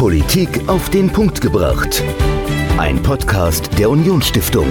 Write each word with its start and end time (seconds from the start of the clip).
Politik 0.00 0.66
auf 0.66 0.88
den 0.88 1.10
Punkt 1.12 1.42
gebracht. 1.42 2.02
Ein 2.78 3.02
Podcast 3.02 3.78
der 3.78 3.90
Unionsstiftung. 3.90 4.66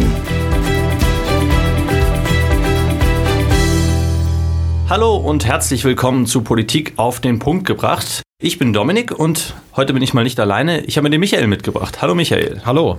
Hallo 4.90 5.18
und 5.18 5.46
herzlich 5.46 5.84
willkommen 5.84 6.26
zu 6.26 6.42
Politik 6.42 6.94
auf 6.96 7.20
den 7.20 7.38
Punkt 7.38 7.68
gebracht. 7.68 8.24
Ich 8.42 8.58
bin 8.58 8.74
Dominik 8.74 9.12
und 9.12 9.54
heute 9.76 9.94
bin 9.94 10.02
ich 10.02 10.16
mal 10.16 10.24
nicht 10.24 10.40
alleine. 10.40 10.84
Ich 10.86 10.98
habe 10.98 11.04
mir 11.04 11.12
den 11.12 11.20
Michael 11.20 11.46
mitgebracht. 11.46 12.02
Hallo 12.02 12.16
Michael. 12.16 12.64
Hallo. 12.66 12.98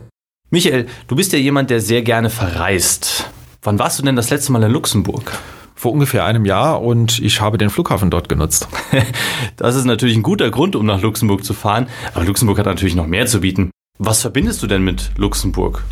Michael, 0.51 0.87
du 1.09 1.16
bist 1.16 1.33
ja 1.33 1.38
jemand, 1.41 1.69
der 1.69 1.80
sehr 1.80 2.02
gerne 2.02 2.30
verreist. 2.30 3.28
Wann 3.62 3.80
warst 3.80 3.98
du 3.98 4.05
denn 4.05 4.15
das 4.15 4.30
letzte 4.30 4.52
Mal 4.52 4.62
in 4.62 4.70
Luxemburg? 4.70 5.33
Vor 5.81 5.93
ungefähr 5.93 6.27
einem 6.27 6.45
Jahr 6.45 6.83
und 6.83 7.21
ich 7.21 7.41
habe 7.41 7.57
den 7.57 7.71
Flughafen 7.71 8.11
dort 8.11 8.29
genutzt. 8.29 8.69
das 9.57 9.77
ist 9.77 9.87
natürlich 9.87 10.15
ein 10.15 10.23
guter 10.23 10.51
Grund, 10.51 10.77
um 10.77 10.84
nach 10.84 11.01
Luxemburg 11.01 11.43
zu 11.43 11.55
fahren. 11.55 11.87
Aber 12.12 12.27
Luxemburg 12.27 12.59
hat 12.59 12.66
natürlich 12.66 12.95
noch 12.95 13.07
mehr 13.07 13.25
zu 13.25 13.41
bieten. 13.41 13.71
Was 13.97 14.21
verbindest 14.21 14.62
du 14.62 14.66
denn 14.66 14.85
mit 14.85 15.12
Luxemburg? 15.16 15.83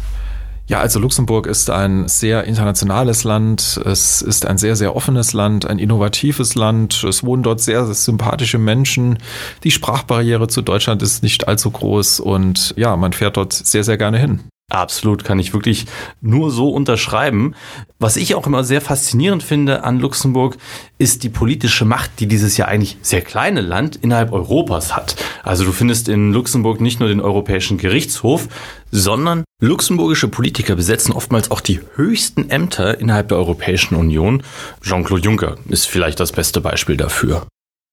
Ja, 0.66 0.80
also 0.80 1.00
Luxemburg 1.00 1.46
ist 1.46 1.70
ein 1.70 2.06
sehr 2.06 2.44
internationales 2.44 3.24
Land. 3.24 3.80
Es 3.82 4.20
ist 4.20 4.44
ein 4.44 4.58
sehr, 4.58 4.76
sehr 4.76 4.94
offenes 4.94 5.32
Land, 5.32 5.66
ein 5.66 5.78
innovatives 5.78 6.54
Land. 6.54 7.02
Es 7.04 7.24
wohnen 7.24 7.42
dort 7.42 7.60
sehr, 7.60 7.86
sehr 7.86 7.94
sympathische 7.94 8.58
Menschen. 8.58 9.16
Die 9.64 9.70
Sprachbarriere 9.70 10.48
zu 10.48 10.60
Deutschland 10.60 11.00
ist 11.00 11.22
nicht 11.22 11.48
allzu 11.48 11.70
groß 11.70 12.20
und 12.20 12.74
ja, 12.76 12.94
man 12.98 13.14
fährt 13.14 13.38
dort 13.38 13.54
sehr, 13.54 13.84
sehr 13.84 13.96
gerne 13.96 14.18
hin. 14.18 14.40
Absolut, 14.70 15.24
kann 15.24 15.38
ich 15.38 15.54
wirklich 15.54 15.86
nur 16.20 16.50
so 16.50 16.68
unterschreiben. 16.68 17.54
Was 17.98 18.16
ich 18.16 18.34
auch 18.34 18.46
immer 18.46 18.64
sehr 18.64 18.82
faszinierend 18.82 19.42
finde 19.42 19.82
an 19.82 19.98
Luxemburg, 19.98 20.58
ist 20.98 21.22
die 21.22 21.30
politische 21.30 21.86
Macht, 21.86 22.20
die 22.20 22.26
dieses 22.26 22.58
ja 22.58 22.66
eigentlich 22.66 22.98
sehr 23.00 23.22
kleine 23.22 23.62
Land 23.62 23.96
innerhalb 23.96 24.30
Europas 24.30 24.94
hat. 24.94 25.16
Also 25.42 25.64
du 25.64 25.72
findest 25.72 26.10
in 26.10 26.34
Luxemburg 26.34 26.82
nicht 26.82 27.00
nur 27.00 27.08
den 27.08 27.22
Europäischen 27.22 27.78
Gerichtshof, 27.78 28.48
sondern 28.90 29.42
luxemburgische 29.62 30.28
Politiker 30.28 30.76
besetzen 30.76 31.12
oftmals 31.12 31.50
auch 31.50 31.62
die 31.62 31.80
höchsten 31.94 32.50
Ämter 32.50 33.00
innerhalb 33.00 33.28
der 33.28 33.38
Europäischen 33.38 33.94
Union. 33.94 34.42
Jean-Claude 34.82 35.22
Juncker 35.22 35.56
ist 35.70 35.86
vielleicht 35.86 36.20
das 36.20 36.32
beste 36.32 36.60
Beispiel 36.60 36.98
dafür. 36.98 37.46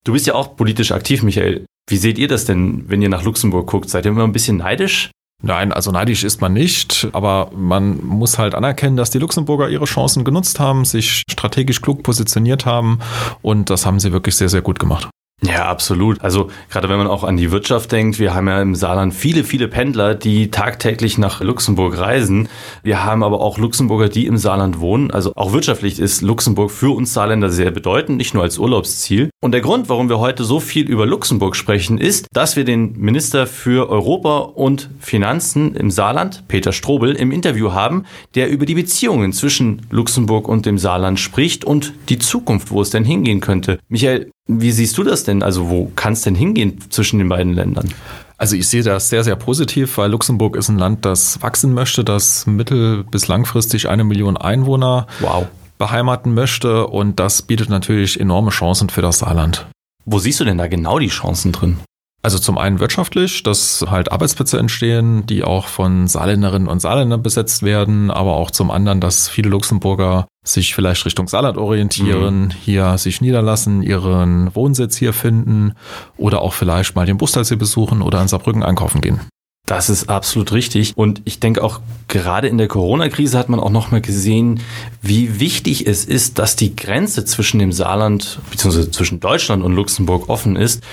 Du 0.03 0.11
bist 0.11 0.27
ja 0.27 0.35
auch 0.35 0.57
politisch 0.57 0.91
aktiv, 0.91 1.23
Michael. 1.23 1.65
Wie 1.89 1.97
seht 1.97 2.17
ihr 2.17 2.27
das 2.27 2.43
denn, 2.43 2.83
wenn 2.89 3.01
ihr 3.01 3.09
nach 3.09 3.23
Luxemburg 3.23 3.67
guckt? 3.67 3.89
Seid 3.89 4.05
ihr 4.05 4.11
immer 4.11 4.25
ein 4.25 4.33
bisschen 4.33 4.57
neidisch? 4.57 5.09
Nein, 5.45 5.71
also 5.71 5.91
neidisch 5.91 6.23
ist 6.23 6.41
man 6.41 6.53
nicht, 6.53 7.07
aber 7.13 7.51
man 7.55 8.03
muss 8.03 8.39
halt 8.39 8.55
anerkennen, 8.55 8.97
dass 8.97 9.11
die 9.11 9.19
Luxemburger 9.19 9.69
ihre 9.69 9.85
Chancen 9.85 10.23
genutzt 10.23 10.59
haben, 10.59 10.85
sich 10.85 11.21
strategisch 11.29 11.83
klug 11.83 12.01
positioniert 12.01 12.65
haben 12.65 12.97
und 13.43 13.69
das 13.69 13.85
haben 13.85 13.99
sie 13.99 14.11
wirklich 14.11 14.35
sehr, 14.35 14.49
sehr 14.49 14.63
gut 14.63 14.79
gemacht. 14.79 15.07
Ja, 15.43 15.65
absolut. 15.65 16.21
Also 16.21 16.49
gerade 16.69 16.89
wenn 16.89 16.97
man 16.97 17.07
auch 17.07 17.23
an 17.23 17.37
die 17.37 17.51
Wirtschaft 17.51 17.91
denkt, 17.91 18.19
wir 18.19 18.33
haben 18.33 18.47
ja 18.47 18.61
im 18.61 18.73
Saarland 18.73 19.13
viele, 19.13 19.43
viele 19.43 19.67
Pendler, 19.67 20.15
die 20.15 20.49
tagtäglich 20.49 21.17
nach 21.17 21.41
Luxemburg 21.41 21.97
reisen. 21.97 22.47
Wir 22.83 23.03
haben 23.03 23.21
aber 23.21 23.41
auch 23.41 23.57
Luxemburger, 23.57 24.09
die 24.09 24.25
im 24.25 24.37
Saarland 24.37 24.79
wohnen. 24.79 25.11
Also 25.11 25.33
auch 25.35 25.53
wirtschaftlich 25.53 25.99
ist 25.99 26.21
Luxemburg 26.21 26.71
für 26.71 26.95
uns 26.95 27.13
Saarländer 27.13 27.49
sehr 27.49 27.71
bedeutend, 27.71 28.17
nicht 28.17 28.33
nur 28.33 28.43
als 28.43 28.57
Urlaubsziel. 28.57 29.29
Und 29.41 29.51
der 29.51 29.61
Grund, 29.61 29.87
warum 29.87 30.09
wir 30.09 30.19
heute 30.19 30.43
so 30.43 30.59
viel 30.59 30.89
über 30.89 31.05
Luxemburg 31.05 31.55
sprechen, 31.55 31.99
ist, 31.99 32.27
dass 32.33 32.55
wir 32.55 32.63
den 32.63 32.93
Minister 32.97 33.45
für 33.45 33.89
Europa 33.89 34.39
und 34.39 34.89
Finanzen 34.99 35.75
im 35.75 35.91
Saarland, 35.91 36.47
Peter 36.47 36.71
Strobel, 36.71 37.13
im 37.13 37.31
Interview 37.31 37.73
haben, 37.73 38.05
der 38.33 38.49
über 38.49 38.65
die 38.65 38.75
Beziehungen 38.75 39.31
zwischen 39.31 39.85
Luxemburg 39.91 40.47
und 40.47 40.65
dem 40.65 40.77
Saarland 40.77 41.19
spricht 41.19 41.65
und 41.65 41.93
die 42.09 42.19
Zukunft, 42.19 42.71
wo 42.71 42.81
es 42.81 42.89
denn 42.89 43.03
hingehen 43.03 43.41
könnte. 43.41 43.79
Michael, 43.89 44.31
wie 44.47 44.71
siehst 44.71 44.97
du 44.97 45.03
das 45.03 45.23
denn? 45.23 45.43
Also 45.43 45.69
wo 45.69 45.91
kann 45.95 46.13
es 46.13 46.21
denn 46.21 46.35
hingehen 46.35 46.79
zwischen 46.89 47.19
den 47.19 47.29
beiden 47.29 47.53
Ländern? 47.53 47.89
Also 48.37 48.55
ich 48.55 48.67
sehe 48.67 48.83
das 48.83 49.09
sehr, 49.09 49.23
sehr 49.23 49.35
positiv, 49.35 49.97
weil 49.97 50.11
Luxemburg 50.11 50.55
ist 50.55 50.69
ein 50.69 50.77
Land, 50.77 51.05
das 51.05 51.41
wachsen 51.41 51.73
möchte, 51.73 52.03
das 52.03 52.45
mittel- 52.45 53.03
bis 53.03 53.27
langfristig 53.27 53.89
eine 53.89 54.03
Million 54.03 54.37
Einwohner 54.37 55.07
wow. 55.19 55.47
beheimaten 55.77 56.33
möchte 56.33 56.87
und 56.87 57.19
das 57.19 57.41
bietet 57.41 57.69
natürlich 57.69 58.19
enorme 58.19 58.51
Chancen 58.51 58.89
für 58.89 59.01
das 59.01 59.19
Saarland. 59.19 59.67
Wo 60.05 60.19
siehst 60.19 60.39
du 60.39 60.45
denn 60.45 60.57
da 60.57 60.67
genau 60.67 60.99
die 60.99 61.07
Chancen 61.07 61.51
drin? 61.51 61.77
Also 62.25 62.39
zum 62.39 62.57
einen 62.57 62.79
wirtschaftlich, 62.79 63.43
dass 63.43 63.85
halt 63.87 64.11
Arbeitsplätze 64.11 64.57
entstehen, 64.57 65.27
die 65.27 65.43
auch 65.43 65.67
von 65.67 66.07
Saarländerinnen 66.07 66.67
und 66.67 66.79
Saarländern 66.79 67.21
besetzt 67.21 67.61
werden, 67.61 68.09
aber 68.09 68.33
auch 68.33 68.49
zum 68.49 68.71
anderen, 68.71 68.99
dass 68.99 69.29
viele 69.29 69.49
Luxemburger 69.49 70.25
sich 70.43 70.73
vielleicht 70.73 71.05
Richtung 71.05 71.27
Saarland 71.27 71.59
orientieren, 71.59 72.45
mhm. 72.45 72.49
hier 72.49 72.97
sich 72.97 73.21
niederlassen, 73.21 73.83
ihren 73.83 74.55
Wohnsitz 74.55 74.97
hier 74.97 75.13
finden 75.13 75.75
oder 76.17 76.41
auch 76.41 76.53
vielleicht 76.53 76.95
mal 76.95 77.05
den 77.05 77.17
Bustalsee 77.17 77.57
besuchen 77.57 78.01
oder 78.01 78.21
an 78.21 78.27
Saarbrücken 78.27 78.63
einkaufen 78.63 79.01
gehen. 79.01 79.21
Das 79.65 79.89
ist 79.89 80.09
absolut 80.09 80.51
richtig. 80.51 80.95
Und 80.95 81.21
ich 81.25 81.39
denke 81.39 81.63
auch 81.63 81.81
gerade 82.07 82.47
in 82.47 82.59
der 82.59 82.67
Corona-Krise 82.67 83.37
hat 83.37 83.49
man 83.49 83.59
auch 83.59 83.71
nochmal 83.71 84.01
gesehen, 84.01 84.59
wie 85.01 85.39
wichtig 85.39 85.87
es 85.87 86.05
ist, 86.05 86.37
dass 86.37 86.55
die 86.55 86.75
Grenze 86.75 87.25
zwischen 87.25 87.57
dem 87.57 87.71
Saarland 87.71 88.39
bzw. 88.51 88.91
zwischen 88.91 89.19
Deutschland 89.19 89.63
und 89.63 89.73
Luxemburg 89.73 90.29
offen 90.29 90.55
ist. 90.55 90.83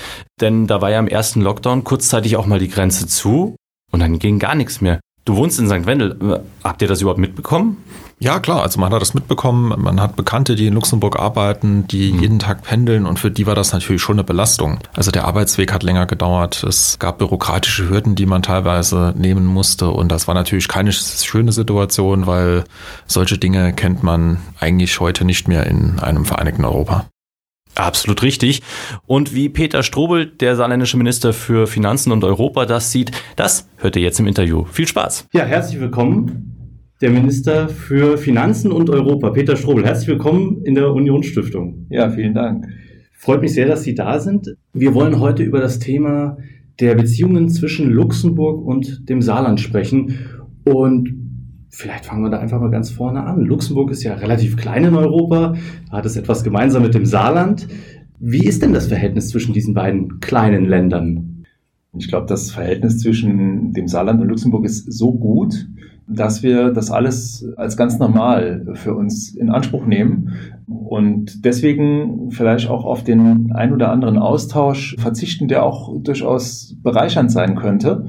Denn 0.41 0.65
da 0.65 0.81
war 0.81 0.89
ja 0.89 0.99
im 0.99 1.07
ersten 1.07 1.41
Lockdown 1.41 1.83
kurzzeitig 1.83 2.35
auch 2.35 2.47
mal 2.47 2.59
die 2.59 2.67
Grenze 2.69 3.05
zu 3.05 3.55
und 3.91 3.99
dann 3.99 4.17
ging 4.17 4.39
gar 4.39 4.55
nichts 4.55 4.81
mehr. 4.81 4.99
Du 5.25 5.35
wohnst 5.35 5.59
in 5.59 5.67
St. 5.67 5.85
Wendel. 5.85 6.43
Habt 6.63 6.81
ihr 6.81 6.87
das 6.87 6.99
überhaupt 7.01 7.19
mitbekommen? 7.19 7.77
Ja, 8.23 8.39
klar. 8.39 8.63
Also 8.63 8.79
man 8.79 8.93
hat 8.93 9.01
das 9.01 9.13
mitbekommen. 9.13 9.73
Man 9.81 9.99
hat 9.99 10.15
Bekannte, 10.15 10.55
die 10.55 10.67
in 10.67 10.73
Luxemburg 10.73 11.19
arbeiten, 11.19 11.87
die 11.87 12.13
mhm. 12.13 12.21
jeden 12.21 12.39
Tag 12.39 12.63
pendeln 12.63 13.05
und 13.05 13.19
für 13.19 13.29
die 13.29 13.45
war 13.45 13.53
das 13.53 13.73
natürlich 13.73 14.01
schon 14.01 14.15
eine 14.15 14.23
Belastung. 14.23 14.79
Also 14.93 15.11
der 15.11 15.25
Arbeitsweg 15.25 15.73
hat 15.73 15.83
länger 15.83 16.05
gedauert. 16.05 16.63
Es 16.63 16.99
gab 16.99 17.17
bürokratische 17.17 17.89
Hürden, 17.89 18.15
die 18.15 18.25
man 18.25 18.41
teilweise 18.41 19.13
nehmen 19.17 19.45
musste 19.45 19.89
und 19.89 20.09
das 20.09 20.25
war 20.29 20.35
natürlich 20.35 20.69
keine 20.69 20.93
schöne 20.93 21.51
Situation, 21.51 22.25
weil 22.25 22.63
solche 23.07 23.37
Dinge 23.37 23.73
kennt 23.73 24.03
man 24.03 24.37
eigentlich 24.57 25.01
heute 25.01 25.25
nicht 25.25 25.49
mehr 25.49 25.67
in 25.67 25.99
einem 25.99 26.23
vereinigten 26.23 26.63
Europa. 26.63 27.07
Absolut 27.75 28.21
richtig. 28.21 28.61
Und 29.05 29.35
wie 29.35 29.49
Peter 29.49 29.83
Strobel, 29.83 30.27
der 30.27 30.55
saarländische 30.55 30.95
Minister 30.95 31.33
für 31.33 31.67
Finanzen 31.67 32.13
und 32.13 32.23
Europa, 32.23 32.65
das 32.65 32.89
sieht, 32.89 33.11
das 33.35 33.67
hört 33.75 33.97
ihr 33.97 34.01
jetzt 34.01 34.21
im 34.21 34.27
Interview. 34.27 34.63
Viel 34.71 34.87
Spaß. 34.87 35.27
Ja, 35.33 35.43
herzlich 35.43 35.81
willkommen. 35.81 36.62
Der 37.03 37.11
Minister 37.11 37.67
für 37.67 38.17
Finanzen 38.17 38.71
und 38.71 38.89
Europa, 38.89 39.31
Peter 39.31 39.57
Strobel. 39.57 39.85
Herzlich 39.85 40.07
willkommen 40.07 40.61
in 40.63 40.73
der 40.73 40.89
Unionsstiftung. 40.93 41.85
Ja, 41.89 42.09
vielen 42.09 42.33
Dank. 42.33 42.65
Freut 43.11 43.41
mich 43.41 43.53
sehr, 43.53 43.67
dass 43.67 43.83
Sie 43.83 43.93
da 43.93 44.21
sind. 44.21 44.55
Wir 44.71 44.93
wollen 44.93 45.19
heute 45.19 45.43
über 45.43 45.59
das 45.59 45.79
Thema 45.79 46.37
der 46.79 46.95
Beziehungen 46.95 47.49
zwischen 47.49 47.91
Luxemburg 47.91 48.65
und 48.65 49.09
dem 49.09 49.21
Saarland 49.21 49.59
sprechen. 49.59 50.17
Und 50.63 51.13
Vielleicht 51.67 52.05
fangen 52.05 52.23
wir 52.23 52.29
da 52.29 52.39
einfach 52.39 52.61
mal 52.61 52.71
ganz 52.71 52.89
vorne 52.89 53.25
an. 53.25 53.41
Luxemburg 53.41 53.91
ist 53.91 54.03
ja 54.03 54.13
relativ 54.13 54.55
klein 54.55 54.85
in 54.85 54.95
Europa, 54.95 55.55
hat 55.91 56.05
es 56.05 56.15
etwas 56.15 56.45
gemeinsam 56.45 56.83
mit 56.83 56.93
dem 56.93 57.05
Saarland. 57.05 57.67
Wie 58.17 58.47
ist 58.47 58.61
denn 58.61 58.71
das 58.71 58.87
Verhältnis 58.87 59.27
zwischen 59.27 59.51
diesen 59.51 59.73
beiden 59.73 60.21
kleinen 60.21 60.63
Ländern? 60.63 61.43
Ich 61.97 62.07
glaube, 62.07 62.27
das 62.27 62.51
Verhältnis 62.51 62.99
zwischen 62.99 63.73
dem 63.73 63.89
Saarland 63.89 64.21
und 64.21 64.29
Luxemburg 64.29 64.63
ist 64.63 64.85
so 64.93 65.13
gut, 65.13 65.67
dass 66.07 66.43
wir 66.43 66.71
das 66.71 66.91
alles 66.91 67.45
als 67.55 67.77
ganz 67.77 67.99
normal 67.99 68.65
für 68.73 68.93
uns 68.93 69.33
in 69.35 69.49
Anspruch 69.49 69.85
nehmen 69.85 70.33
und 70.67 71.45
deswegen 71.45 72.31
vielleicht 72.31 72.69
auch 72.69 72.85
auf 72.85 73.03
den 73.03 73.51
ein 73.53 73.73
oder 73.73 73.91
anderen 73.91 74.17
Austausch 74.17 74.95
verzichten, 74.99 75.47
der 75.47 75.63
auch 75.63 75.93
durchaus 76.01 76.75
bereichernd 76.81 77.31
sein 77.31 77.55
könnte 77.55 78.05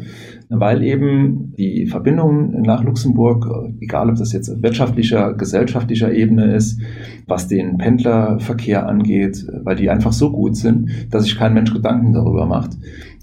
weil 0.60 0.82
eben 0.82 1.54
die 1.56 1.87
Verbindungen 1.87 2.62
nach 2.62 2.82
Luxemburg, 2.82 3.47
egal 3.81 4.10
ob 4.10 4.16
das 4.16 4.32
jetzt 4.32 4.62
wirtschaftlicher, 4.62 5.34
gesellschaftlicher 5.34 6.12
Ebene 6.12 6.54
ist, 6.54 6.81
was 7.26 7.48
den 7.48 7.78
Pendlerverkehr 7.78 8.87
angeht, 8.87 9.47
weil 9.62 9.76
die 9.76 9.91
einfach 9.91 10.12
so 10.12 10.31
gut 10.31 10.56
sind, 10.56 10.91
dass 11.10 11.25
sich 11.25 11.36
kein 11.36 11.54
Mensch 11.54 11.72
Gedanken 11.72 12.12
darüber 12.12 12.47
macht. 12.47 12.72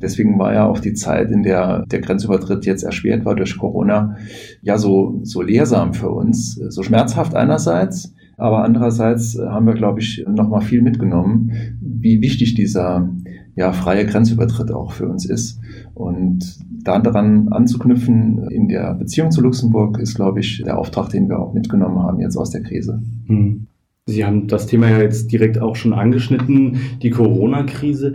Deswegen 0.02 0.40
war 0.40 0.54
ja 0.54 0.66
auch 0.66 0.80
die 0.80 0.94
Zeit, 0.94 1.32
in 1.32 1.44
der 1.44 1.86
der 1.86 2.02
Grenzübertritt 2.02 2.66
jetzt 2.66 2.84
erschwert 2.84 3.26
war 3.26 3.36
durch 3.36 3.58
Corona, 3.58 4.18
ja 4.62 4.78
so, 4.78 5.20
so 5.24 5.42
lehrsam 5.42 5.94
für 5.94 6.10
uns, 6.10 6.56
so 6.56 6.84
schmerzhaft 6.84 7.36
einerseits, 7.36 8.14
aber 8.42 8.64
andererseits 8.64 9.38
haben 9.38 9.68
wir, 9.68 9.76
glaube 9.76 10.00
ich, 10.00 10.26
nochmal 10.28 10.62
viel 10.62 10.82
mitgenommen, 10.82 11.52
wie 11.80 12.22
wichtig 12.22 12.56
dieser 12.56 13.08
ja, 13.56 13.72
freie 13.72 14.04
Grenzübertritt 14.06 14.72
auch 14.72 14.94
für 14.94 15.08
uns 15.08 15.26
ist. 15.26 15.60
Und 15.94 16.58
daran 16.84 17.50
anzuknüpfen 17.50 18.48
in 18.50 18.68
der 18.68 18.96
Beziehung 18.96 19.30
zu 19.30 19.42
Luxemburg 19.42 20.00
ist, 20.00 20.16
glaube 20.16 20.40
ich, 20.40 20.64
der 20.66 20.80
Auftrag, 20.80 21.10
den 21.10 21.30
wir 21.30 21.38
auch 21.38 21.54
mitgenommen 21.54 22.00
haben 22.00 22.20
jetzt 22.20 22.36
aus 22.36 22.50
der 22.50 22.64
Krise. 22.64 23.04
Hm. 23.28 23.68
Sie 24.08 24.26
haben 24.26 24.48
das 24.48 24.66
Thema 24.66 24.90
ja 24.90 25.00
jetzt 25.00 25.32
direkt 25.32 25.62
auch 25.62 25.76
schon 25.76 25.94
angeschnitten, 25.94 26.78
die 27.04 27.12
Corona-Krise. 27.12 28.14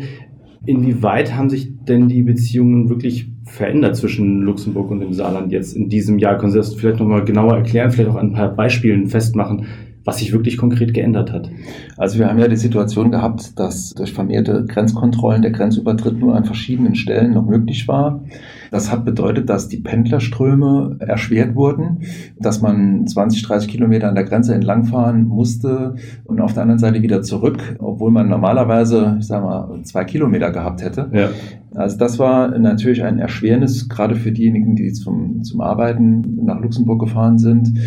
Inwieweit 0.64 1.36
haben 1.36 1.50
sich 1.50 1.72
denn 1.84 2.08
die 2.08 2.24
Beziehungen 2.24 2.88
wirklich 2.88 3.30
verändert 3.44 3.94
zwischen 3.94 4.42
Luxemburg 4.42 4.90
und 4.90 4.98
dem 4.98 5.12
Saarland 5.12 5.52
jetzt 5.52 5.76
in 5.76 5.88
diesem 5.88 6.18
Jahr? 6.18 6.36
Können 6.36 6.50
Sie 6.50 6.58
das 6.58 6.74
vielleicht 6.74 6.98
nochmal 6.98 7.24
genauer 7.24 7.54
erklären, 7.54 7.92
vielleicht 7.92 8.10
auch 8.10 8.16
an 8.16 8.30
ein 8.30 8.32
paar 8.32 8.52
Beispielen 8.56 9.06
festmachen, 9.06 9.66
was 10.06 10.18
sich 10.18 10.32
wirklich 10.32 10.56
konkret 10.56 10.94
geändert 10.94 11.32
hat? 11.32 11.50
Also 11.96 12.18
wir 12.18 12.28
haben 12.28 12.38
ja 12.38 12.46
die 12.46 12.56
Situation 12.56 13.10
gehabt, 13.10 13.58
dass 13.58 13.90
durch 13.90 14.12
vermehrte 14.12 14.64
Grenzkontrollen 14.64 15.42
der 15.42 15.50
Grenzübertritt 15.50 16.18
nur 16.18 16.36
an 16.36 16.44
verschiedenen 16.44 16.94
Stellen 16.94 17.34
noch 17.34 17.44
möglich 17.44 17.88
war. 17.88 18.22
Das 18.70 18.90
hat 18.92 19.04
bedeutet, 19.04 19.50
dass 19.50 19.68
die 19.68 19.78
Pendlerströme 19.78 20.96
erschwert 21.00 21.56
wurden, 21.56 22.02
dass 22.38 22.62
man 22.62 23.06
20, 23.06 23.42
30 23.42 23.68
Kilometer 23.68 24.08
an 24.08 24.14
der 24.14 24.24
Grenze 24.24 24.54
entlangfahren 24.54 25.26
musste 25.26 25.96
und 26.24 26.40
auf 26.40 26.52
der 26.52 26.62
anderen 26.62 26.78
Seite 26.78 27.02
wieder 27.02 27.22
zurück, 27.22 27.76
obwohl 27.80 28.12
man 28.12 28.28
normalerweise, 28.28 29.16
ich 29.18 29.26
sag 29.26 29.42
mal, 29.42 29.82
zwei 29.82 30.04
Kilometer 30.04 30.52
gehabt 30.52 30.82
hätte. 30.82 31.10
Ja. 31.12 31.30
Also 31.74 31.98
das 31.98 32.18
war 32.18 32.56
natürlich 32.58 33.02
ein 33.02 33.18
Erschwernis, 33.18 33.88
gerade 33.88 34.14
für 34.14 34.32
diejenigen, 34.32 34.76
die 34.76 34.92
zum, 34.92 35.42
zum 35.42 35.60
Arbeiten 35.60 36.44
nach 36.44 36.60
Luxemburg 36.60 37.00
gefahren 37.00 37.38
sind. 37.38 37.78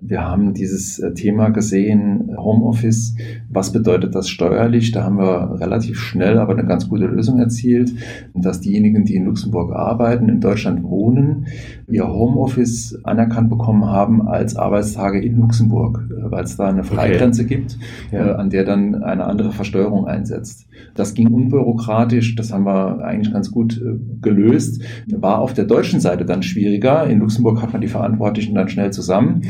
Wir 0.00 0.22
haben 0.22 0.54
dieses 0.54 0.98
äh, 0.98 1.14
Thema 1.14 1.48
gesehen, 1.48 2.36
Homeoffice. 2.36 3.14
Was 3.48 3.72
bedeutet 3.72 4.14
das 4.14 4.28
steuerlich? 4.28 4.92
Da 4.92 5.04
haben 5.04 5.18
wir 5.18 5.58
relativ 5.60 5.98
schnell 5.98 6.38
aber 6.38 6.52
eine 6.52 6.66
ganz 6.66 6.88
gute 6.88 7.06
Lösung 7.06 7.38
erzielt, 7.38 7.92
dass 8.34 8.60
diejenigen, 8.60 9.04
die 9.04 9.14
in 9.14 9.24
Luxemburg 9.24 9.72
arbeiten, 9.72 10.28
in 10.28 10.40
Deutschland 10.40 10.82
wohnen, 10.82 11.46
ihr 11.88 12.06
Homeoffice 12.06 12.98
anerkannt 13.04 13.48
bekommen 13.48 13.86
haben 13.86 14.26
als 14.28 14.56
Arbeitstage 14.56 15.20
in 15.20 15.38
Luxemburg, 15.38 16.08
äh, 16.10 16.30
weil 16.30 16.44
es 16.44 16.56
da 16.56 16.68
eine 16.68 16.84
Freigrenze 16.84 17.42
okay. 17.42 17.56
gibt, 17.56 17.78
ja. 18.12 18.26
Äh, 18.26 18.34
an 18.34 18.50
der 18.50 18.64
dann 18.64 19.02
eine 19.02 19.24
andere 19.24 19.52
Versteuerung 19.52 20.06
einsetzt. 20.06 20.66
Das 20.94 21.14
ging 21.14 21.28
unbürokratisch, 21.28 22.34
das 22.36 22.52
haben 22.52 22.64
wir 22.64 23.02
eigentlich 23.02 23.32
ganz 23.32 23.50
gut 23.50 23.80
gelöst. 24.20 24.82
War 25.10 25.38
auf 25.38 25.54
der 25.54 25.64
deutschen 25.64 26.00
Seite 26.00 26.24
dann 26.24 26.42
schwieriger. 26.42 27.06
In 27.06 27.20
Luxemburg 27.20 27.62
hat 27.62 27.72
man 27.72 27.80
die 27.80 27.88
Verantwortlichen 27.88 28.54
dann 28.54 28.68
schnell 28.68 28.92
zusammen. 28.92 29.42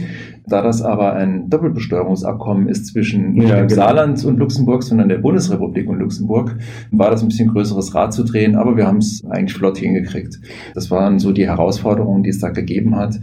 Da 0.48 0.62
das 0.62 0.81
aber 0.81 1.14
ein 1.14 1.50
Doppelbesteuerungsabkommen 1.50 2.69
ist 2.69 2.87
zwischen 2.87 3.34
ja, 3.34 3.56
dem 3.56 3.69
genau. 3.69 3.82
Saarland 3.82 4.25
und 4.25 4.38
Luxemburg, 4.38 4.84
sondern 4.84 5.08
der 5.08 5.19
Bundesrepublik 5.19 5.88
und 5.88 5.98
Luxemburg, 5.98 6.56
war 6.93 7.10
das 7.10 7.22
ein 7.22 7.28
bisschen 7.28 7.48
größeres 7.48 7.94
Rad 7.94 8.12
zu 8.12 8.25
drehen, 8.25 8.54
aber 8.54 8.76
wir 8.76 8.87
haben 8.87 8.98
es 8.98 9.25
eigentlich 9.28 9.54
flott 9.54 9.78
hingekriegt. 9.78 10.38
Das 10.75 10.90
waren 10.90 11.19
so 11.19 11.32
die 11.32 11.46
Herausforderungen, 11.46 12.22
die 12.22 12.31
es 12.31 12.38
da 12.38 12.50
gegeben 12.50 12.94
hat. 12.94 13.19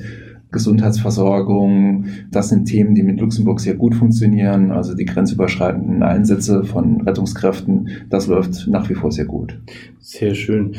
Gesundheitsversorgung, 0.51 2.05
das 2.29 2.49
sind 2.49 2.65
Themen, 2.65 2.93
die 2.93 3.03
mit 3.03 3.19
Luxemburg 3.19 3.59
sehr 3.59 3.73
gut 3.73 3.95
funktionieren. 3.95 4.71
Also 4.71 4.93
die 4.93 5.05
grenzüberschreitenden 5.05 6.03
Einsätze 6.03 6.63
von 6.63 7.01
Rettungskräften, 7.01 7.89
das 8.09 8.27
läuft 8.27 8.67
nach 8.67 8.89
wie 8.89 8.93
vor 8.93 9.11
sehr 9.11 9.25
gut. 9.25 9.59
Sehr 9.99 10.35
schön. 10.35 10.73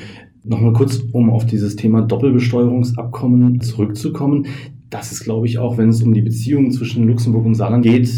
Nochmal 0.44 0.74
kurz, 0.74 0.98
um 1.12 1.30
auf 1.30 1.46
dieses 1.46 1.74
Thema 1.74 2.02
Doppelbesteuerungsabkommen 2.02 3.62
zurückzukommen 3.62 4.46
das 4.94 5.10
ist, 5.10 5.24
glaube 5.24 5.48
ich, 5.48 5.58
auch, 5.58 5.76
wenn 5.76 5.88
es 5.88 6.04
um 6.04 6.14
die 6.14 6.22
Beziehungen 6.22 6.70
zwischen 6.70 7.08
Luxemburg 7.08 7.44
und 7.44 7.56
Saarland 7.56 7.84
geht, 7.84 8.08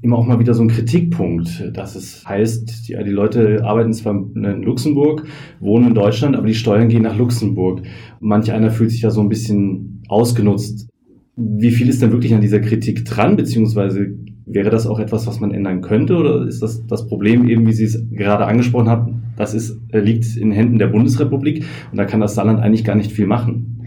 immer 0.00 0.16
auch 0.16 0.26
mal 0.26 0.38
wieder 0.38 0.54
so 0.54 0.62
ein 0.62 0.68
Kritikpunkt, 0.68 1.72
dass 1.74 1.96
es 1.96 2.24
heißt, 2.24 2.88
die, 2.88 2.96
die 3.04 3.10
Leute 3.10 3.64
arbeiten 3.64 3.92
zwar 3.92 4.14
in 4.14 4.62
Luxemburg, 4.62 5.26
wohnen 5.58 5.88
in 5.88 5.94
Deutschland, 5.94 6.36
aber 6.36 6.46
die 6.46 6.54
Steuern 6.54 6.88
gehen 6.88 7.02
nach 7.02 7.18
Luxemburg. 7.18 7.82
Manch 8.20 8.52
einer 8.52 8.70
fühlt 8.70 8.92
sich 8.92 9.00
da 9.00 9.10
so 9.10 9.20
ein 9.20 9.28
bisschen 9.28 10.04
ausgenutzt. 10.06 10.88
Wie 11.34 11.72
viel 11.72 11.88
ist 11.88 12.00
denn 12.00 12.12
wirklich 12.12 12.32
an 12.32 12.40
dieser 12.40 12.60
Kritik 12.60 13.04
dran, 13.04 13.34
beziehungsweise 13.34 14.14
wäre 14.46 14.70
das 14.70 14.86
auch 14.86 15.00
etwas, 15.00 15.26
was 15.26 15.40
man 15.40 15.50
ändern 15.50 15.80
könnte, 15.80 16.16
oder 16.16 16.46
ist 16.46 16.62
das 16.62 16.86
das 16.86 17.08
Problem 17.08 17.48
eben, 17.48 17.66
wie 17.66 17.72
Sie 17.72 17.84
es 17.84 18.08
gerade 18.12 18.46
angesprochen 18.46 18.88
haben, 18.88 19.22
das 19.36 19.52
ist, 19.52 19.80
äh, 19.88 19.98
liegt 19.98 20.36
in 20.36 20.52
Händen 20.52 20.78
der 20.78 20.88
Bundesrepublik 20.88 21.64
und 21.90 21.98
da 21.98 22.04
kann 22.04 22.20
das 22.20 22.36
Saarland 22.36 22.60
eigentlich 22.60 22.84
gar 22.84 22.94
nicht 22.94 23.10
viel 23.10 23.26
machen? 23.26 23.80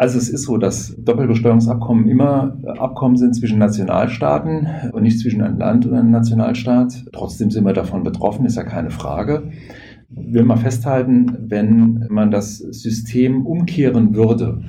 Also 0.00 0.16
es 0.16 0.30
ist 0.30 0.44
so, 0.44 0.56
dass 0.56 0.96
Doppelbesteuerungsabkommen 0.96 2.08
immer 2.08 2.56
Abkommen 2.78 3.18
sind 3.18 3.34
zwischen 3.34 3.58
Nationalstaaten 3.58 4.66
und 4.92 5.02
nicht 5.02 5.18
zwischen 5.18 5.42
einem 5.42 5.58
Land 5.58 5.84
und 5.84 5.92
einem 5.92 6.10
Nationalstaat. 6.10 7.04
Trotzdem 7.12 7.50
sind 7.50 7.66
wir 7.66 7.74
davon 7.74 8.02
betroffen, 8.02 8.46
ist 8.46 8.56
ja 8.56 8.62
keine 8.62 8.90
Frage. 8.90 9.50
Ich 10.16 10.32
will 10.32 10.44
mal 10.44 10.56
festhalten, 10.56 11.36
wenn 11.48 12.06
man 12.08 12.30
das 12.30 12.56
System 12.56 13.44
umkehren 13.44 14.14
würde 14.14 14.62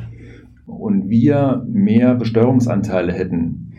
und 0.66 1.10
wir 1.10 1.66
mehr 1.66 2.14
Besteuerungsanteile 2.16 3.14
hätten 3.14 3.71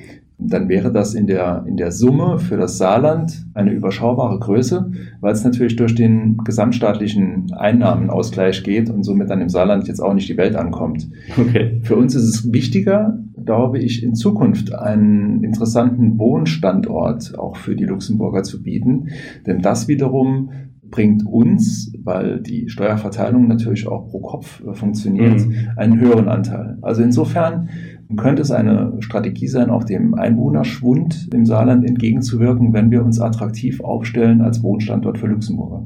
dann 0.49 0.69
wäre 0.69 0.93
das 0.93 1.15
in 1.15 1.27
der, 1.27 1.65
in 1.67 1.77
der 1.77 1.93
Summe 1.93 2.39
für 2.39 2.57
das 2.57 2.79
Saarland 2.79 3.47
eine 3.55 3.73
überschaubare 3.73 4.39
Größe, 4.39 4.91
weil 5.21 5.33
es 5.33 5.45
natürlich 5.45 5.77
durch 5.77 5.95
den 5.95 6.39
gesamtstaatlichen 6.39 7.53
Einnahmenausgleich 7.53 8.63
geht 8.63 8.91
und 8.91 9.05
somit 9.05 9.31
dann 9.31 9.41
im 9.41 9.49
Saarland 9.49 9.89
jetzt 9.89 10.01
auch 10.01 10.15
nicht 10.15 10.29
die 10.29 10.37
Welt 10.37 10.57
ankommt. 10.57 11.09
Okay. 11.39 11.81
Für 11.83 11.97
uns 11.97 12.15
ist 12.15 12.25
es 12.25 12.53
wichtiger, 12.53 13.19
glaube 13.45 13.79
ich, 13.79 14.03
in 14.03 14.15
Zukunft 14.15 14.75
einen 14.75 15.43
interessanten 15.43 16.19
Wohnstandort 16.19 17.39
auch 17.39 17.57
für 17.57 17.75
die 17.75 17.85
Luxemburger 17.85 18.43
zu 18.43 18.63
bieten, 18.63 19.09
denn 19.47 19.61
das 19.61 19.89
wiederum 19.89 20.51
bringt 20.93 21.27
uns, 21.27 21.93
weil 22.05 22.41
die 22.41 22.69
Steuerverteilung 22.69 23.49
natürlich 23.49 23.89
auch 23.89 24.09
pro 24.09 24.21
Kopf 24.21 24.63
funktioniert, 24.75 25.41
mhm. 25.41 25.55
einen 25.77 25.99
höheren 25.99 26.29
Anteil. 26.29 26.79
Also 26.83 27.03
insofern 27.03 27.71
könnte 28.17 28.43
es 28.43 28.51
eine 28.51 28.95
Strategie 29.01 29.49
sein, 29.49 29.71
auch 29.71 29.85
dem 29.85 30.15
Einwohnerschwund 30.15 31.29
im 31.33 31.47
Saarland 31.47 31.85
entgegenzuwirken, 31.85 32.73
wenn 32.73 32.91
wir 32.91 33.05
uns 33.05 33.21
attraktiv 33.21 33.81
aufstellen 33.81 34.41
als 34.41 34.63
Wohnstandort 34.63 35.19
für 35.19 35.27
Luxemburger. 35.27 35.85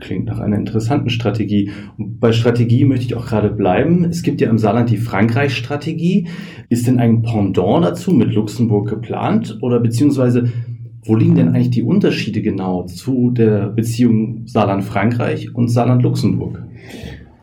Klingt 0.00 0.26
nach 0.26 0.40
einer 0.40 0.56
interessanten 0.56 1.10
Strategie. 1.10 1.70
Und 1.96 2.18
bei 2.18 2.32
Strategie 2.32 2.84
möchte 2.84 3.06
ich 3.06 3.14
auch 3.14 3.26
gerade 3.26 3.50
bleiben. 3.50 4.04
Es 4.04 4.22
gibt 4.22 4.40
ja 4.40 4.50
im 4.50 4.58
Saarland 4.58 4.90
die 4.90 4.96
Frankreich-Strategie. 4.96 6.26
Ist 6.68 6.88
denn 6.88 6.98
ein 6.98 7.22
Pendant 7.22 7.84
dazu 7.84 8.10
mit 8.10 8.34
Luxemburg 8.34 8.88
geplant? 8.88 9.58
Oder 9.62 9.78
beziehungsweise, 9.78 10.48
wo 11.04 11.14
liegen 11.14 11.36
denn 11.36 11.48
eigentlich 11.48 11.70
die 11.70 11.84
Unterschiede 11.84 12.42
genau 12.42 12.82
zu 12.84 13.30
der 13.30 13.68
Beziehung 13.68 14.42
Saarland-Frankreich 14.46 15.54
und 15.54 15.68
Saarland-Luxemburg? 15.68 16.60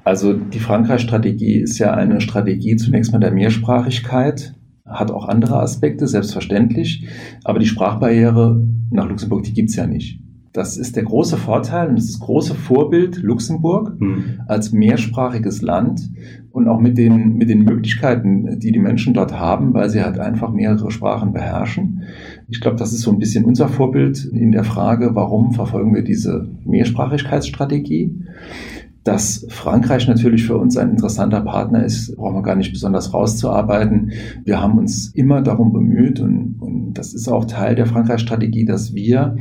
Also 0.09 0.33
die 0.33 0.57
Frankreich-Strategie 0.57 1.59
ist 1.59 1.77
ja 1.77 1.94
eine 1.94 2.19
Strategie 2.19 2.75
zunächst 2.77 3.11
mal 3.11 3.19
der 3.19 3.29
Mehrsprachigkeit, 3.29 4.56
hat 4.83 5.11
auch 5.11 5.27
andere 5.27 5.59
Aspekte, 5.59 6.07
selbstverständlich, 6.07 7.07
aber 7.44 7.59
die 7.59 7.67
Sprachbarriere 7.67 8.59
nach 8.89 9.07
Luxemburg, 9.07 9.44
die 9.44 9.53
gibt's 9.53 9.75
ja 9.75 9.85
nicht. 9.85 10.19
Das 10.51 10.77
ist 10.77 10.95
der 10.95 11.03
große 11.03 11.38
Vorteil 11.38 11.89
und 11.89 11.95
das, 11.95 12.06
ist 12.06 12.13
das 12.15 12.21
große 12.21 12.56
Vorbild 12.56 13.21
Luxemburg 13.21 14.01
mhm. 14.01 14.41
als 14.47 14.71
mehrsprachiges 14.71 15.61
Land 15.61 16.09
und 16.50 16.67
auch 16.67 16.79
mit 16.79 16.97
den, 16.97 17.38
mit 17.38 17.47
den 17.47 17.63
Möglichkeiten, 17.63 18.59
die 18.59 18.71
die 18.71 18.79
Menschen 18.79 19.13
dort 19.13 19.39
haben, 19.39 19.75
weil 19.75 19.91
sie 19.91 20.01
halt 20.01 20.17
einfach 20.17 20.51
mehrere 20.51 20.89
Sprachen 20.89 21.33
beherrschen. 21.33 22.01
Ich 22.47 22.61
glaube, 22.61 22.77
das 22.77 22.94
ist 22.94 23.01
so 23.01 23.11
ein 23.11 23.19
bisschen 23.19 23.45
unser 23.45 23.67
Vorbild 23.67 24.25
in 24.25 24.53
der 24.53 24.63
Frage, 24.63 25.11
warum 25.13 25.53
verfolgen 25.53 25.94
wir 25.94 26.03
diese 26.03 26.50
Mehrsprachigkeitsstrategie. 26.65 28.23
Dass 29.09 29.44
Frankreich 29.49 30.07
natürlich 30.07 30.45
für 30.45 30.56
uns 30.56 30.78
ein 30.78 30.92
interessanter 30.92 31.42
Partner 31.42 31.83
ist, 31.83 32.16
brauchen 32.16 32.35
wir 32.35 32.44
gar 32.44 32.56
nicht 32.56 32.71
besonders 32.71 33.11
rauszuarbeiten. 33.11 34.11
Wir 34.44 34.61
haben 34.61 34.78
uns 34.78 35.07
immer 35.16 35.42
darum 35.42 35.73
bemüht 35.73 36.19
und, 36.19 36.57
und 36.59 36.94
das 36.94 37.16
ist 37.16 37.28
auch 37.28 37.45
Teil 37.45 37.73
der 37.73 37.87
Frankreich-Strategie, 37.87 38.66
dass 38.66 38.94
wir 38.94 39.37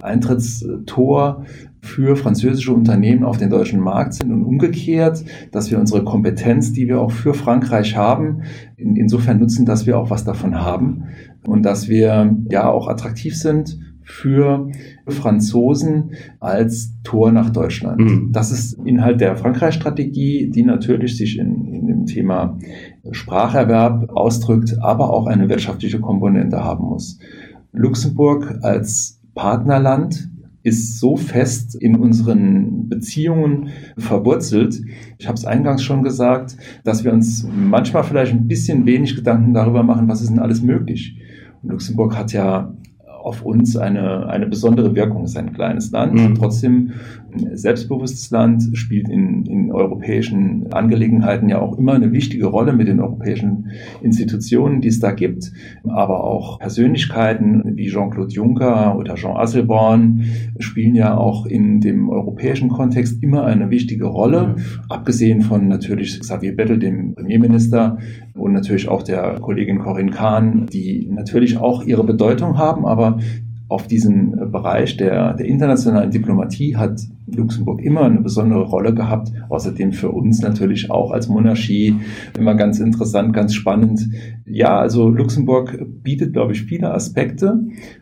Eintrittstor 0.00 1.44
für 1.82 2.16
französische 2.16 2.72
Unternehmen 2.72 3.22
auf 3.22 3.36
den 3.36 3.50
deutschen 3.50 3.80
Markt 3.80 4.14
sind 4.14 4.32
und 4.32 4.44
umgekehrt, 4.44 5.22
dass 5.50 5.70
wir 5.70 5.78
unsere 5.78 6.04
Kompetenz, 6.04 6.72
die 6.72 6.88
wir 6.88 6.98
auch 6.98 7.10
für 7.10 7.34
Frankreich 7.34 7.94
haben, 7.94 8.44
in, 8.78 8.96
insofern 8.96 9.40
nutzen, 9.40 9.66
dass 9.66 9.84
wir 9.84 9.98
auch 9.98 10.08
was 10.08 10.24
davon 10.24 10.58
haben 10.58 11.04
und 11.46 11.64
dass 11.64 11.86
wir 11.86 12.34
ja 12.48 12.66
auch 12.66 12.88
attraktiv 12.88 13.36
sind 13.36 13.78
für 14.12 14.68
Franzosen 15.08 16.12
als 16.38 16.92
Tor 17.02 17.32
nach 17.32 17.50
Deutschland. 17.50 18.00
Mhm. 18.00 18.28
Das 18.32 18.52
ist 18.52 18.74
Inhalt 18.84 19.20
der 19.20 19.36
Frankreich-Strategie, 19.36 20.50
die 20.50 20.62
natürlich 20.64 21.16
sich 21.16 21.38
in, 21.38 21.64
in 21.72 21.86
dem 21.86 22.06
Thema 22.06 22.58
Spracherwerb 23.10 24.10
ausdrückt, 24.10 24.76
aber 24.80 25.12
auch 25.12 25.26
eine 25.26 25.48
wirtschaftliche 25.48 25.98
Komponente 25.98 26.62
haben 26.62 26.84
muss. 26.84 27.18
Luxemburg 27.72 28.58
als 28.62 29.20
Partnerland 29.34 30.28
ist 30.62 31.00
so 31.00 31.16
fest 31.16 31.74
in 31.74 31.96
unseren 31.96 32.88
Beziehungen 32.88 33.70
verwurzelt. 33.96 34.80
Ich 35.18 35.26
habe 35.26 35.36
es 35.36 35.44
eingangs 35.44 35.82
schon 35.82 36.02
gesagt, 36.02 36.56
dass 36.84 37.02
wir 37.02 37.12
uns 37.12 37.48
manchmal 37.50 38.04
vielleicht 38.04 38.32
ein 38.32 38.46
bisschen 38.46 38.84
wenig 38.86 39.16
Gedanken 39.16 39.54
darüber 39.54 39.82
machen, 39.82 40.06
was 40.06 40.20
ist 40.20 40.30
denn 40.30 40.38
alles 40.38 40.62
möglich. 40.62 41.16
Und 41.62 41.70
Luxemburg 41.70 42.16
hat 42.16 42.32
ja 42.32 42.72
auf 43.22 43.42
uns 43.44 43.76
eine, 43.76 44.26
eine 44.28 44.46
besondere 44.46 44.94
Wirkung. 44.94 45.24
Es 45.24 45.30
ist 45.30 45.36
ein 45.36 45.52
kleines 45.52 45.90
Land, 45.90 46.14
Mhm. 46.14 46.34
trotzdem 46.34 46.92
ein 47.34 47.56
selbstbewusstes 47.56 48.30
Land, 48.30 48.62
spielt 48.74 49.08
in, 49.08 49.46
in 49.46 49.72
europäischen 49.72 50.70
Angelegenheiten 50.72 51.48
ja 51.48 51.60
auch 51.60 51.78
immer 51.78 51.94
eine 51.94 52.12
wichtige 52.12 52.46
Rolle 52.46 52.72
mit 52.74 52.88
den 52.88 53.00
europäischen 53.00 53.70
Institutionen, 54.02 54.80
die 54.80 54.88
es 54.88 55.00
da 55.00 55.12
gibt, 55.12 55.50
aber 55.84 56.24
auch 56.24 56.58
Persönlichkeiten 56.58 57.76
wie 57.76 57.88
Jean-Claude 57.88 58.32
Juncker 58.32 58.98
oder 58.98 59.14
Jean 59.14 59.36
Asselborn 59.36 60.24
spielen 60.58 60.94
ja 60.94 61.16
auch 61.16 61.46
in 61.46 61.80
dem 61.80 62.10
europäischen 62.10 62.68
Kontext 62.68 63.22
immer 63.22 63.44
eine 63.44 63.70
wichtige 63.70 64.06
Rolle, 64.06 64.56
abgesehen 64.88 65.40
von 65.42 65.68
natürlich 65.68 66.20
Xavier 66.20 66.54
Bettel, 66.54 66.78
dem 66.78 67.14
Premierminister, 67.14 67.98
und 68.34 68.52
natürlich 68.52 68.88
auch 68.88 69.02
der 69.02 69.38
Kollegin 69.40 69.78
Corinne 69.78 70.10
Kahn, 70.10 70.66
die 70.72 71.08
natürlich 71.10 71.58
auch 71.58 71.84
ihre 71.84 72.04
Bedeutung 72.04 72.56
haben, 72.56 72.86
aber 72.86 73.11
auf 73.72 73.86
diesem 73.86 74.52
Bereich 74.52 74.98
der, 74.98 75.32
der 75.32 75.46
internationalen 75.46 76.10
Diplomatie 76.10 76.76
hat 76.76 77.00
Luxemburg 77.26 77.80
immer 77.80 78.02
eine 78.02 78.20
besondere 78.20 78.64
Rolle 78.64 78.92
gehabt. 78.92 79.32
Außerdem 79.48 79.92
für 79.92 80.10
uns 80.10 80.42
natürlich 80.42 80.90
auch 80.90 81.10
als 81.10 81.28
Monarchie 81.28 81.96
immer 82.38 82.54
ganz 82.54 82.80
interessant, 82.80 83.32
ganz 83.32 83.54
spannend. 83.54 84.10
Ja, 84.54 84.78
also 84.78 85.08
Luxemburg 85.08 85.82
bietet, 86.02 86.34
glaube 86.34 86.52
ich, 86.52 86.62
viele 86.64 86.92
Aspekte, 86.92 87.58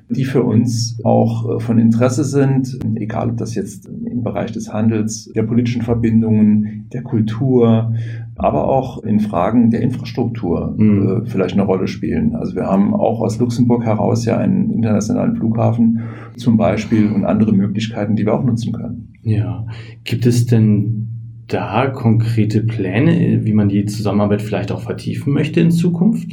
die 0.09 0.25
für 0.25 0.42
uns 0.42 0.99
auch 1.04 1.49
äh, 1.49 1.61
von 1.61 1.78
Interesse 1.78 2.25
sind, 2.25 2.76
egal 2.97 3.30
ob 3.30 3.37
das 3.37 3.54
jetzt 3.54 3.87
im 3.87 4.25
Bereich 4.25 4.50
des 4.50 4.73
Handels, 4.73 5.30
der 5.33 5.45
politischen 5.45 5.83
Verbindungen, 5.83 6.88
der 6.92 7.02
Kultur, 7.02 7.95
aber 8.35 8.66
auch 8.66 9.04
in 9.04 9.21
Fragen 9.21 9.71
der 9.71 9.83
Infrastruktur 9.83 10.75
Mhm. 10.76 11.23
äh, 11.25 11.26
vielleicht 11.26 11.54
eine 11.54 11.62
Rolle 11.62 11.87
spielen. 11.87 12.35
Also 12.35 12.57
wir 12.57 12.66
haben 12.66 12.95
auch 12.95 13.21
aus 13.21 13.38
Luxemburg 13.38 13.85
heraus 13.85 14.25
ja 14.25 14.37
einen 14.37 14.71
internationalen 14.71 15.37
Flughafen 15.37 16.00
zum 16.37 16.57
Beispiel 16.57 17.12
und 17.12 17.25
andere 17.25 17.52
Möglichkeiten, 17.52 18.16
die 18.16 18.26
wir 18.26 18.35
auch 18.35 18.45
nutzen 18.45 18.73
können. 18.73 19.14
Ja. 19.23 19.66
Gibt 20.02 20.26
es 20.26 20.47
denn 20.47 21.07
da 21.50 21.87
konkrete 21.87 22.62
Pläne, 22.62 23.45
wie 23.45 23.52
man 23.52 23.69
die 23.69 23.85
Zusammenarbeit 23.85 24.42
vielleicht 24.42 24.73
auch 24.73 24.83
vertiefen 24.83 25.33
möchte 25.33 25.61
in 25.61 25.71
Zukunft? 25.71 26.33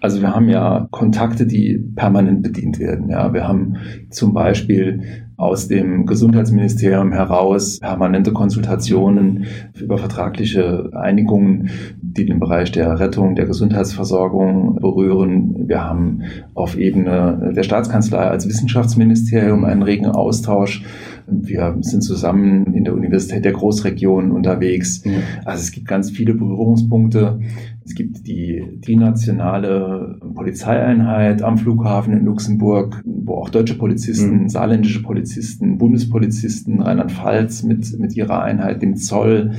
Also 0.00 0.20
wir 0.20 0.34
haben 0.34 0.48
ja 0.48 0.88
Kontakte, 0.90 1.46
die 1.46 1.78
permanent 1.94 2.42
bedient 2.42 2.78
werden. 2.78 3.08
Ja, 3.08 3.32
wir 3.32 3.46
haben 3.46 3.76
zum 4.10 4.32
Beispiel 4.32 5.02
aus 5.36 5.68
dem 5.68 6.04
Gesundheitsministerium 6.04 7.12
heraus 7.12 7.78
permanente 7.80 8.32
Konsultationen 8.32 9.46
über 9.80 9.96
vertragliche 9.96 10.90
Einigungen, 10.92 11.70
die 12.02 12.26
den 12.26 12.40
Bereich 12.40 12.72
der 12.72 13.00
Rettung, 13.00 13.36
der 13.36 13.46
Gesundheitsversorgung 13.46 14.76
berühren. 14.80 15.66
Wir 15.66 15.82
haben 15.82 16.24
auf 16.54 16.76
Ebene 16.76 17.52
der 17.56 17.62
Staatskanzlei 17.62 18.18
als 18.18 18.46
Wissenschaftsministerium 18.46 19.64
einen 19.64 19.82
regen 19.82 20.06
Austausch. 20.06 20.84
Wir 21.32 21.76
sind 21.80 22.02
zusammen 22.02 22.74
in 22.74 22.84
der 22.84 22.94
Universität 22.94 23.44
der 23.44 23.52
Großregion 23.52 24.30
unterwegs. 24.32 25.04
Ja. 25.04 25.12
Also 25.44 25.62
es 25.62 25.72
gibt 25.72 25.86
ganz 25.86 26.10
viele 26.10 26.34
Berührungspunkte. 26.34 27.40
Es 27.84 27.94
gibt 27.94 28.26
die, 28.26 28.62
die 28.86 28.96
nationale 28.96 30.18
Polizeieinheit 30.34 31.42
am 31.42 31.58
Flughafen 31.58 32.12
in 32.16 32.24
Luxemburg, 32.24 33.02
wo 33.04 33.34
auch 33.34 33.48
deutsche 33.50 33.74
Polizisten, 33.74 34.42
Mhm. 34.42 34.48
saarländische 34.48 35.02
Polizisten, 35.02 35.78
Bundespolizisten, 35.78 36.80
Rheinland-Pfalz 36.82 37.62
mit, 37.62 37.98
mit 37.98 38.16
ihrer 38.16 38.42
Einheit, 38.42 38.82
dem 38.82 38.96
Zoll, 38.96 39.52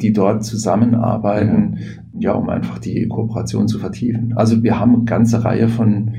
die 0.00 0.12
dort 0.12 0.44
zusammenarbeiten, 0.44 1.78
ja, 2.18 2.32
um 2.32 2.48
einfach 2.48 2.78
die 2.78 3.06
Kooperation 3.08 3.68
zu 3.68 3.78
vertiefen. 3.78 4.32
Also 4.36 4.62
wir 4.62 4.78
haben 4.78 4.94
eine 4.94 5.04
ganze 5.04 5.44
Reihe 5.44 5.68
von 5.68 6.12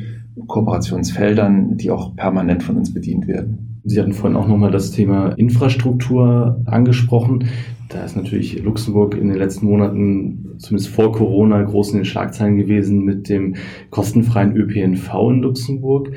Kooperationsfeldern, 0.48 1.77
die 1.77 1.92
auch 1.92 2.15
permanent 2.15 2.63
von 2.63 2.77
uns 2.77 2.94
bedient 2.94 3.27
werden. 3.27 3.82
Sie 3.84 4.00
hatten 4.00 4.13
vorhin 4.13 4.38
auch 4.38 4.48
nochmal 4.48 4.72
das 4.72 4.92
Thema 4.92 5.30
Infrastruktur 5.38 6.62
angesprochen. 6.65 7.46
Da 7.89 8.04
ist 8.04 8.15
natürlich 8.15 8.62
Luxemburg 8.63 9.15
in 9.15 9.27
den 9.30 9.38
letzten 9.38 9.68
Monaten, 9.68 10.56
zumindest 10.58 10.89
vor 10.89 11.12
Corona, 11.12 11.62
groß 11.62 11.92
in 11.92 12.00
den 12.00 12.06
Schlagzeilen 12.06 12.58
gewesen 12.58 13.06
mit 13.06 13.30
dem 13.30 13.56
kostenfreien 13.92 14.56
ÖPNV 14.56 15.13
in 15.30 15.42
Luxemburg. 15.44 16.12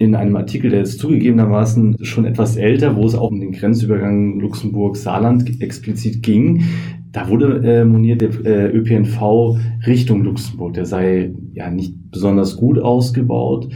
In 0.00 0.14
einem 0.14 0.36
Artikel, 0.36 0.70
der 0.70 0.82
ist 0.82 1.00
zugegebenermaßen 1.00 1.96
schon 2.02 2.24
etwas 2.24 2.56
älter, 2.56 2.94
wo 2.94 3.04
es 3.04 3.16
auch 3.16 3.30
um 3.30 3.40
den 3.40 3.50
Grenzübergang 3.50 4.38
Luxemburg-Saarland 4.38 5.60
explizit 5.60 6.22
ging, 6.22 6.62
da 7.12 7.28
wurde 7.28 7.62
äh, 7.64 7.84
moniert, 7.84 8.20
der 8.20 8.30
äh, 8.44 8.76
ÖPNV 8.76 9.58
Richtung 9.86 10.22
Luxemburg, 10.22 10.74
der 10.74 10.86
sei 10.86 11.32
ja 11.54 11.70
nicht 11.70 11.94
besonders 12.10 12.56
gut 12.56 12.78
ausgebaut. 12.78 13.70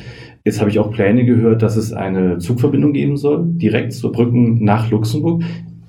Jetzt 0.44 0.60
habe 0.60 0.70
ich 0.70 0.78
auch 0.78 0.92
Pläne 0.92 1.24
gehört, 1.24 1.62
dass 1.62 1.76
es 1.76 1.92
eine 1.92 2.38
Zugverbindung 2.38 2.92
geben 2.92 3.16
soll, 3.16 3.44
direkt 3.46 3.92
zur 3.92 4.12
Brücken 4.12 4.62
nach 4.62 4.90
Luxemburg. 4.90 5.42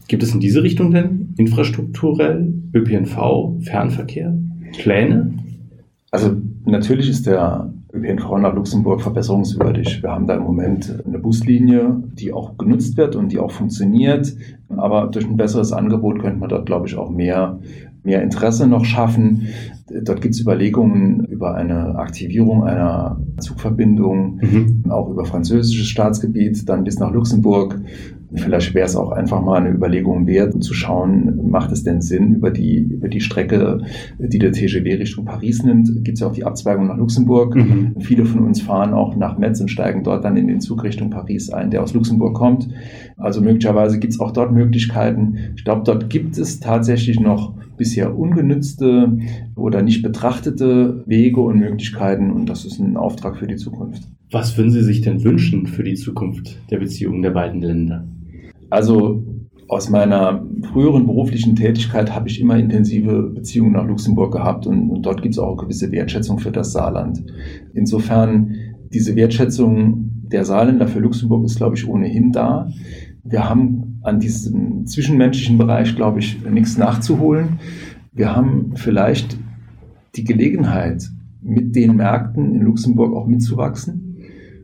Gibt 0.08 0.24
es 0.24 0.34
in 0.34 0.40
diese 0.40 0.64
Richtung 0.64 0.92
denn 0.92 1.34
infrastrukturell, 1.38 2.54
ÖPNV, 2.74 3.62
Fernverkehr, 3.62 4.38
Pläne? 4.82 5.34
Also 6.12 6.36
natürlich 6.66 7.10
ist 7.10 7.28
der 7.28 7.74
ÖPNV 7.94 8.38
nach 8.40 8.56
Luxemburg 8.56 9.02
verbesserungswürdig. 9.02 10.02
Wir 10.02 10.12
haben 10.12 10.26
da 10.26 10.36
im 10.36 10.44
Moment 10.44 11.04
eine 11.06 11.20
Buslinie, 11.20 12.02
die 12.14 12.34
auch 12.34 12.58
genutzt 12.58 12.98
wird 12.98 13.16
und 13.16 13.32
die 13.32 13.40
auch 13.40 13.52
funktioniert. 13.52 14.34
Aber 14.76 15.08
durch 15.08 15.26
ein 15.28 15.38
besseres 15.38 15.72
Angebot 15.72 16.20
könnte 16.20 16.40
man 16.40 16.50
dort, 16.50 16.66
glaube 16.66 16.88
ich, 16.88 16.96
auch 16.96 17.12
mehr, 17.12 17.60
mehr 18.04 18.24
Interesse 18.24 18.68
noch 18.68 18.84
schaffen. 18.86 19.48
Dort 20.04 20.22
gibt 20.22 20.34
es 20.34 20.42
Überlegungen 20.42 21.26
über 21.26 21.54
eine 21.54 21.96
Aktivierung 22.00 22.64
einer 22.64 23.20
Zugverbindung, 23.40 24.40
Mhm. 24.42 24.86
auch 24.90 25.10
über 25.10 25.26
französisches 25.26 25.88
Staatsgebiet, 25.88 26.68
dann 26.68 26.84
bis 26.84 26.98
nach 26.98 27.12
Luxemburg. 27.12 27.80
Vielleicht 28.36 28.74
wäre 28.74 28.86
es 28.86 28.96
auch 28.96 29.12
einfach 29.12 29.42
mal 29.42 29.58
eine 29.58 29.70
Überlegung 29.70 30.28
wert, 30.28 30.64
zu 30.64 30.74
schauen, 30.74 31.50
macht 31.50 31.72
es 31.72 31.84
denn 31.84 32.02
Sinn, 32.02 32.36
über 32.36 32.52
die, 32.52 32.80
über 32.80 33.08
die 33.08 33.22
Strecke, 33.22 33.82
die 34.18 34.40
der 34.40 34.52
TGW 34.52 34.96
Richtung 34.96 35.26
Paris 35.26 35.64
nimmt, 35.64 36.04
gibt 36.04 36.18
es 36.18 36.22
ja 36.22 36.28
auch 36.28 36.34
die 36.34 36.44
Abzweigung 36.44 36.88
nach 36.88 36.98
Luxemburg. 36.98 37.56
Mhm. 37.56 37.96
Viele 38.00 38.26
von 38.26 38.46
uns 38.46 38.62
fahren 38.62 38.94
auch 38.94 39.16
nach 39.16 39.38
Metz 39.38 39.60
und 39.62 39.70
steigen 39.70 40.04
dort 40.04 40.26
dann 40.26 40.38
in 40.38 40.48
den 40.48 40.62
Zug 40.62 40.84
Richtung 40.84 41.10
Paris 41.10 41.50
ein, 41.50 41.70
der 41.70 41.84
aus 41.84 41.94
Luxemburg 41.94 42.34
kommt. 42.34 42.70
Also 43.18 43.42
möglicherweise 43.42 44.00
gibt 44.00 44.14
es 44.14 44.20
auch 44.20 44.32
dort 44.32 44.52
Möglichkeiten. 44.52 45.38
Ich 45.56 45.64
glaube, 45.64 45.84
dort 45.86 46.10
gibt 46.10 46.38
es 46.38 46.60
tatsächlich 46.60 47.20
noch 47.20 47.54
bisher 47.78 48.18
ungenützte 48.18 49.18
oder 49.56 49.82
nicht 49.82 50.04
betrachtete 50.04 51.04
Wege 51.06 51.42
und 51.42 51.60
Möglichkeiten 51.60 52.32
und 52.32 52.48
das 52.48 52.66
ist 52.66 52.80
ein 52.80 52.98
Auftrag 52.98 53.38
für 53.38 53.48
die 53.48 53.56
Zukunft. 53.56 54.04
Was 54.32 54.58
würden 54.58 54.72
Sie 54.72 54.84
sich 54.84 55.02
denn 55.02 55.24
wünschen 55.24 55.68
für 55.68 55.84
die 55.84 55.94
Zukunft 55.94 56.58
der 56.72 56.80
Beziehungen 56.80 57.22
der 57.22 57.32
beiden 57.32 57.62
Länder? 57.62 58.08
Also 58.74 59.24
aus 59.68 59.92
meiner 59.92 60.44
früheren 60.72 61.06
beruflichen 61.06 61.56
Tätigkeit 61.56 62.12
habe 62.16 62.28
ich 62.28 62.42
immer 62.42 62.58
intensive 62.58 63.22
Beziehungen 63.22 63.74
nach 63.74 63.86
Luxemburg 63.86 64.34
gehabt 64.34 64.66
und, 64.66 64.90
und 64.90 65.04
dort 65.04 65.22
gibt 65.22 65.36
es 65.36 65.40
auch 65.40 65.50
eine 65.50 65.62
gewisse 65.62 65.92
Wertschätzung 65.92 66.40
für 66.40 66.52
das 66.52 66.72
Saarland. 66.72 67.24
Insofern 67.76 68.56
diese 68.92 69.16
Wertschätzung 69.16 70.10
der 70.24 70.44
Saarländer 70.44 70.88
für 70.88 71.02
Luxemburg 71.02 71.46
ist, 71.46 71.58
glaube 71.58 71.76
ich, 71.76 71.88
ohnehin 71.88 72.32
da. 72.32 72.68
Wir 73.24 73.48
haben 73.48 74.00
an 74.02 74.20
diesem 74.20 74.88
zwischenmenschlichen 74.88 75.60
Bereich, 75.60 75.96
glaube 75.96 76.18
ich, 76.18 76.44
nichts 76.44 76.76
nachzuholen. 76.76 77.60
Wir 78.12 78.36
haben 78.36 78.72
vielleicht 78.74 79.38
die 80.16 80.24
Gelegenheit, 80.24 81.12
mit 81.44 81.76
den 81.76 81.96
Märkten 81.98 82.56
in 82.56 82.62
Luxemburg 82.62 83.14
auch 83.16 83.28
mitzuwachsen. 83.28 84.03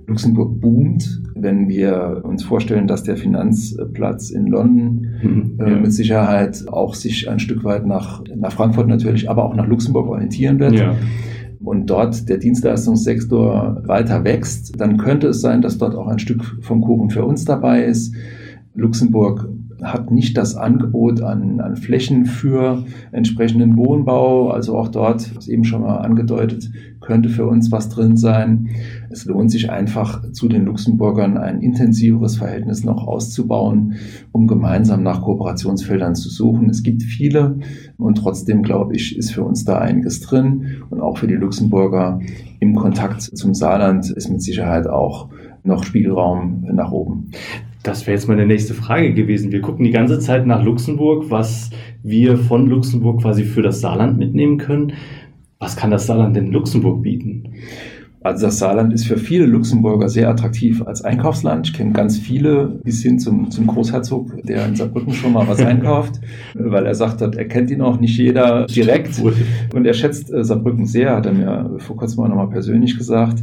Luxemburg 0.10 0.60
boomt, 0.60 1.22
wenn 1.36 1.70
wir 1.70 2.22
uns 2.24 2.44
vorstellen, 2.44 2.88
dass 2.88 3.04
der 3.04 3.16
Finanzplatz 3.16 4.30
in 4.32 4.48
London 4.48 5.08
Mhm. 5.22 5.60
äh, 5.60 5.76
mit 5.76 5.94
Sicherheit 5.94 6.66
auch 6.68 6.96
sich 6.96 7.30
ein 7.30 7.40
Stück 7.40 7.64
weit 7.64 7.86
nach, 7.86 8.24
nach 8.36 8.52
Frankfurt 8.52 8.88
natürlich, 8.88 9.30
aber 9.30 9.46
auch 9.46 9.56
nach 9.56 9.68
Luxemburg 9.68 10.08
orientieren 10.08 10.60
wird. 10.60 10.74
Ja. 10.74 10.96
Und 11.62 11.90
dort 11.90 12.30
der 12.30 12.38
Dienstleistungssektor 12.38 13.84
weiter 13.86 14.24
wächst, 14.24 14.80
dann 14.80 14.98
könnte 14.98 15.28
es 15.28 15.42
sein, 15.42 15.62
dass 15.62 15.78
dort 15.78 15.96
auch 15.96 16.08
ein 16.08 16.20
Stück 16.20 16.44
vom 16.62 16.82
Kuchen 16.82 17.10
für 17.10 17.26
uns 17.26 17.46
dabei 17.46 17.84
ist. 17.84 18.16
Luxemburg 18.76 19.50
hat 19.82 20.12
nicht 20.12 20.38
das 20.38 20.56
Angebot 20.56 21.22
an, 21.22 21.60
an 21.62 21.76
Flächen 21.76 22.26
für 22.26 22.84
entsprechenden 23.12 23.78
Wohnbau. 23.78 24.52
Also 24.52 24.78
auch 24.78 24.90
dort, 24.90 25.36
was 25.36 25.48
eben 25.48 25.64
schon 25.64 25.82
mal 25.82 25.98
angedeutet, 25.98 26.70
könnte 27.02 27.30
für 27.30 27.46
uns 27.48 27.72
was 27.72 27.90
drin 27.90 28.18
sein. 28.18 28.70
Es 29.12 29.26
lohnt 29.26 29.52
sich 29.52 29.70
einfach 29.70 30.32
zu 30.32 30.48
den 30.48 30.66
Luxemburgern 30.66 31.38
ein 31.38 31.62
intensiveres 31.62 32.38
Verhältnis 32.38 32.84
noch 32.84 33.08
auszubauen, 33.08 33.96
um 34.32 34.48
gemeinsam 34.48 35.04
nach 35.04 35.22
Kooperationsfeldern 35.22 36.16
zu 36.16 36.30
suchen. 36.30 36.70
Es 36.70 36.84
gibt 36.84 37.04
viele 37.04 37.60
und 37.98 38.16
trotzdem, 38.16 38.64
glaube 38.64 38.96
ich, 38.96 39.18
ist 39.18 39.32
für 39.32 39.44
uns 39.44 39.66
da 39.66 39.80
einiges 39.80 40.22
drin 40.22 40.84
und 40.90 41.02
auch 41.02 41.18
für 41.18 41.28
die 41.28 41.36
Luxemburger 41.36 42.20
im 42.60 42.76
Kontakt 42.76 43.22
zum 43.22 43.54
Saarland 43.54 44.10
ist 44.12 44.30
mit 44.30 44.42
Sicherheit 44.42 44.88
auch 44.88 45.30
noch 45.64 45.84
Spielraum 45.84 46.66
nach 46.72 46.92
oben. 46.92 47.32
Das 47.84 48.06
wäre 48.06 48.16
jetzt 48.16 48.28
meine 48.28 48.46
nächste 48.46 48.74
Frage 48.74 49.14
gewesen. 49.14 49.52
Wir 49.52 49.62
gucken 49.62 49.86
die 49.86 49.92
ganze 49.92 50.20
Zeit 50.20 50.46
nach 50.46 50.64
Luxemburg, 50.64 51.30
was 51.30 51.70
wir 52.04 52.38
von 52.38 52.68
Luxemburg 52.68 53.22
quasi 53.22 53.44
für 53.44 53.62
das 53.62 53.80
Saarland 53.80 54.18
mitnehmen 54.18 54.58
können. 54.58 54.94
Was 55.60 55.76
kann 55.78 55.92
das 55.92 56.06
Saarland 56.06 56.36
denn 56.36 56.52
Luxemburg 56.52 57.02
bieten? 57.02 57.54
Also 58.22 58.48
das 58.48 58.60
Saarland 58.60 58.94
ist 58.94 59.08
für 59.08 59.18
viele 59.18 59.46
Luxemburger 59.46 60.10
sehr 60.10 60.30
attraktiv 60.30 60.82
als 60.86 61.04
Einkaufsland. 61.04 61.68
Ich 61.68 61.74
kenne 61.74 61.94
ganz 61.94 62.18
viele 62.18 62.80
bis 62.84 63.02
hin 63.02 63.18
zum, 63.18 63.50
zum 63.50 63.68
Großherzog, 63.68 64.44
der 64.44 64.66
in 64.68 64.76
Saarbrücken 64.76 65.14
schon 65.14 65.32
mal 65.32 65.48
was 65.48 65.62
einkauft, 65.66 66.20
weil 66.54 66.86
er 66.86 66.96
sagt 66.96 67.22
hat, 67.22 67.36
er 67.36 67.48
kennt 67.48 67.72
ihn 67.72 67.82
auch 67.82 68.00
nicht 68.00 68.18
jeder 68.18 68.66
direkt. 68.66 69.22
Und 69.74 69.86
er 69.86 69.94
schätzt 69.94 70.34
äh, 70.34 70.44
Saarbrücken 70.44 70.86
sehr, 70.86 71.16
hat 71.16 71.28
er 71.28 71.34
mir 71.34 71.76
vor 71.78 71.96
kurzem 71.96 72.24
auch 72.24 72.28
nochmal 72.28 72.50
persönlich 72.50 72.98
gesagt. 72.98 73.42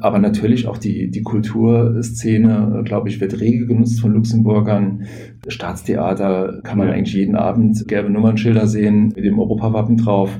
Aber 0.00 0.18
natürlich 0.18 0.66
auch 0.68 0.78
die, 0.78 1.10
die 1.10 1.22
Kulturszene, 1.22 2.78
äh, 2.80 2.82
glaube 2.84 3.08
ich, 3.08 3.20
wird 3.20 3.40
rege 3.40 3.66
genutzt 3.66 4.00
von 4.00 4.12
Luxemburgern. 4.12 5.04
Staatstheater 5.48 6.60
kann 6.62 6.78
man 6.78 6.90
eigentlich 6.90 7.14
jeden 7.14 7.34
Abend 7.34 7.88
gelbe 7.88 8.10
Nummernschilder 8.10 8.68
sehen 8.68 9.12
mit 9.16 9.24
dem 9.24 9.40
Europawappen 9.40 9.96
drauf. 9.96 10.30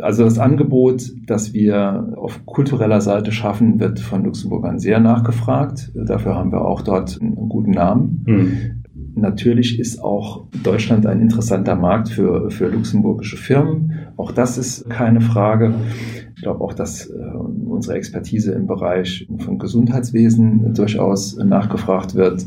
Also 0.00 0.24
das 0.24 0.38
Angebot, 0.38 1.12
das 1.26 1.52
wir 1.52 2.14
auf 2.16 2.46
kultureller 2.46 3.00
Seite 3.00 3.32
schaffen, 3.32 3.78
wird 3.78 4.00
von 4.00 4.24
Luxemburgern 4.24 4.78
sehr 4.78 5.00
nachgefragt. 5.00 5.90
Dafür 5.94 6.34
haben 6.34 6.50
wir 6.50 6.64
auch 6.64 6.82
dort 6.82 7.20
einen 7.20 7.48
guten 7.48 7.72
Namen. 7.72 8.24
Mhm. 8.26 8.82
Natürlich 9.14 9.78
ist 9.78 10.02
auch 10.02 10.46
Deutschland 10.62 11.06
ein 11.06 11.20
interessanter 11.20 11.76
Markt 11.76 12.08
für, 12.08 12.50
für 12.50 12.68
luxemburgische 12.68 13.36
Firmen. 13.36 13.92
Auch 14.16 14.32
das 14.32 14.56
ist 14.56 14.88
keine 14.88 15.20
Frage. 15.20 15.74
Ich 16.34 16.42
glaube 16.42 16.62
auch, 16.62 16.72
dass 16.72 17.06
äh, 17.06 17.12
unsere 17.66 17.94
Expertise 17.94 18.52
im 18.52 18.66
Bereich 18.66 19.28
von 19.38 19.58
Gesundheitswesen 19.58 20.72
durchaus 20.72 21.36
nachgefragt 21.36 22.14
wird 22.14 22.46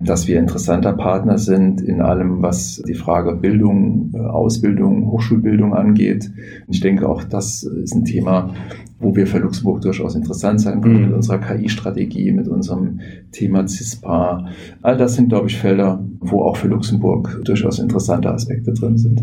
dass 0.00 0.28
wir 0.28 0.38
interessanter 0.38 0.92
Partner 0.92 1.38
sind 1.38 1.80
in 1.80 2.00
allem, 2.00 2.40
was 2.40 2.82
die 2.86 2.94
Frage 2.94 3.34
Bildung, 3.34 4.12
äh, 4.14 4.18
Ausbildung, 4.18 5.10
Hochschulbildung 5.10 5.74
angeht. 5.74 6.30
Ich 6.68 6.80
denke 6.80 7.08
auch, 7.08 7.24
das 7.24 7.64
ist 7.64 7.94
ein 7.94 8.04
Thema, 8.04 8.54
wo 9.00 9.14
wir 9.14 9.26
für 9.26 9.38
Luxemburg 9.38 9.80
durchaus 9.82 10.14
interessant 10.14 10.60
sein 10.60 10.80
können 10.80 10.96
mhm. 10.96 11.06
mit 11.06 11.14
unserer 11.14 11.38
KI-Strategie, 11.38 12.32
mit 12.32 12.48
unserem 12.48 13.00
Thema 13.32 13.66
CISPA. 13.66 14.46
All 14.82 14.96
das 14.96 15.14
sind, 15.14 15.28
glaube 15.30 15.48
ich, 15.48 15.56
Felder, 15.56 16.02
wo 16.20 16.42
auch 16.42 16.56
für 16.56 16.68
Luxemburg 16.68 17.40
durchaus 17.44 17.78
interessante 17.78 18.30
Aspekte 18.30 18.72
drin 18.72 18.98
sind. 18.98 19.22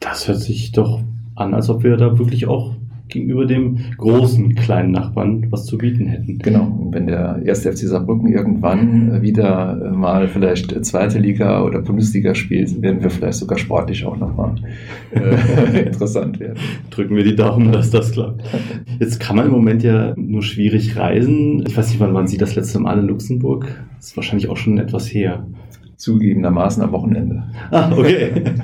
Das 0.00 0.28
hört 0.28 0.40
sich 0.40 0.72
doch 0.72 1.00
an, 1.34 1.54
als 1.54 1.68
ob 1.70 1.82
wir 1.82 1.96
da 1.96 2.18
wirklich 2.18 2.46
auch 2.46 2.74
gegenüber 3.08 3.46
dem 3.46 3.78
großen 3.96 4.54
kleinen 4.54 4.92
Nachbarn 4.92 5.46
was 5.50 5.66
zu 5.66 5.78
bieten 5.78 6.06
hätten. 6.06 6.38
Genau, 6.38 6.64
und 6.64 6.94
wenn 6.94 7.06
der 7.06 7.40
erste 7.44 7.72
FC 7.72 7.78
Saarbrücken 7.88 8.32
irgendwann 8.32 9.14
äh, 9.14 9.22
wieder 9.22 9.80
äh, 9.84 9.90
mal 9.90 10.28
vielleicht 10.28 10.84
zweite 10.84 11.18
Liga 11.18 11.62
oder 11.62 11.80
Bundesliga 11.80 12.34
spielt, 12.34 12.80
werden 12.82 13.02
wir 13.02 13.10
vielleicht 13.10 13.38
sogar 13.38 13.58
sportlich 13.58 14.04
auch 14.04 14.16
nochmal 14.16 14.54
äh, 15.12 15.80
interessant 15.86 16.40
werden. 16.40 16.58
Drücken 16.90 17.16
wir 17.16 17.24
die 17.24 17.36
Daumen, 17.36 17.72
dass 17.72 17.90
das 17.90 18.12
klappt. 18.12 18.42
Jetzt 18.98 19.20
kann 19.20 19.36
man 19.36 19.46
im 19.46 19.52
Moment 19.52 19.82
ja 19.82 20.14
nur 20.16 20.42
schwierig 20.42 20.96
reisen. 20.96 21.64
Ich 21.66 21.76
weiß 21.76 21.90
nicht, 21.90 22.00
wann 22.00 22.14
waren 22.14 22.26
Sie 22.26 22.38
das 22.38 22.54
letzte 22.54 22.78
Mal 22.80 22.98
in 22.98 23.06
Luxemburg? 23.06 23.66
Das 23.96 24.08
ist 24.08 24.16
wahrscheinlich 24.16 24.48
auch 24.48 24.56
schon 24.56 24.78
etwas 24.78 25.12
her 25.12 25.46
zugegebenermaßen 26.02 26.82
am 26.82 26.92
Wochenende. 26.92 27.44
Ah, 27.70 27.92
okay. 27.96 28.32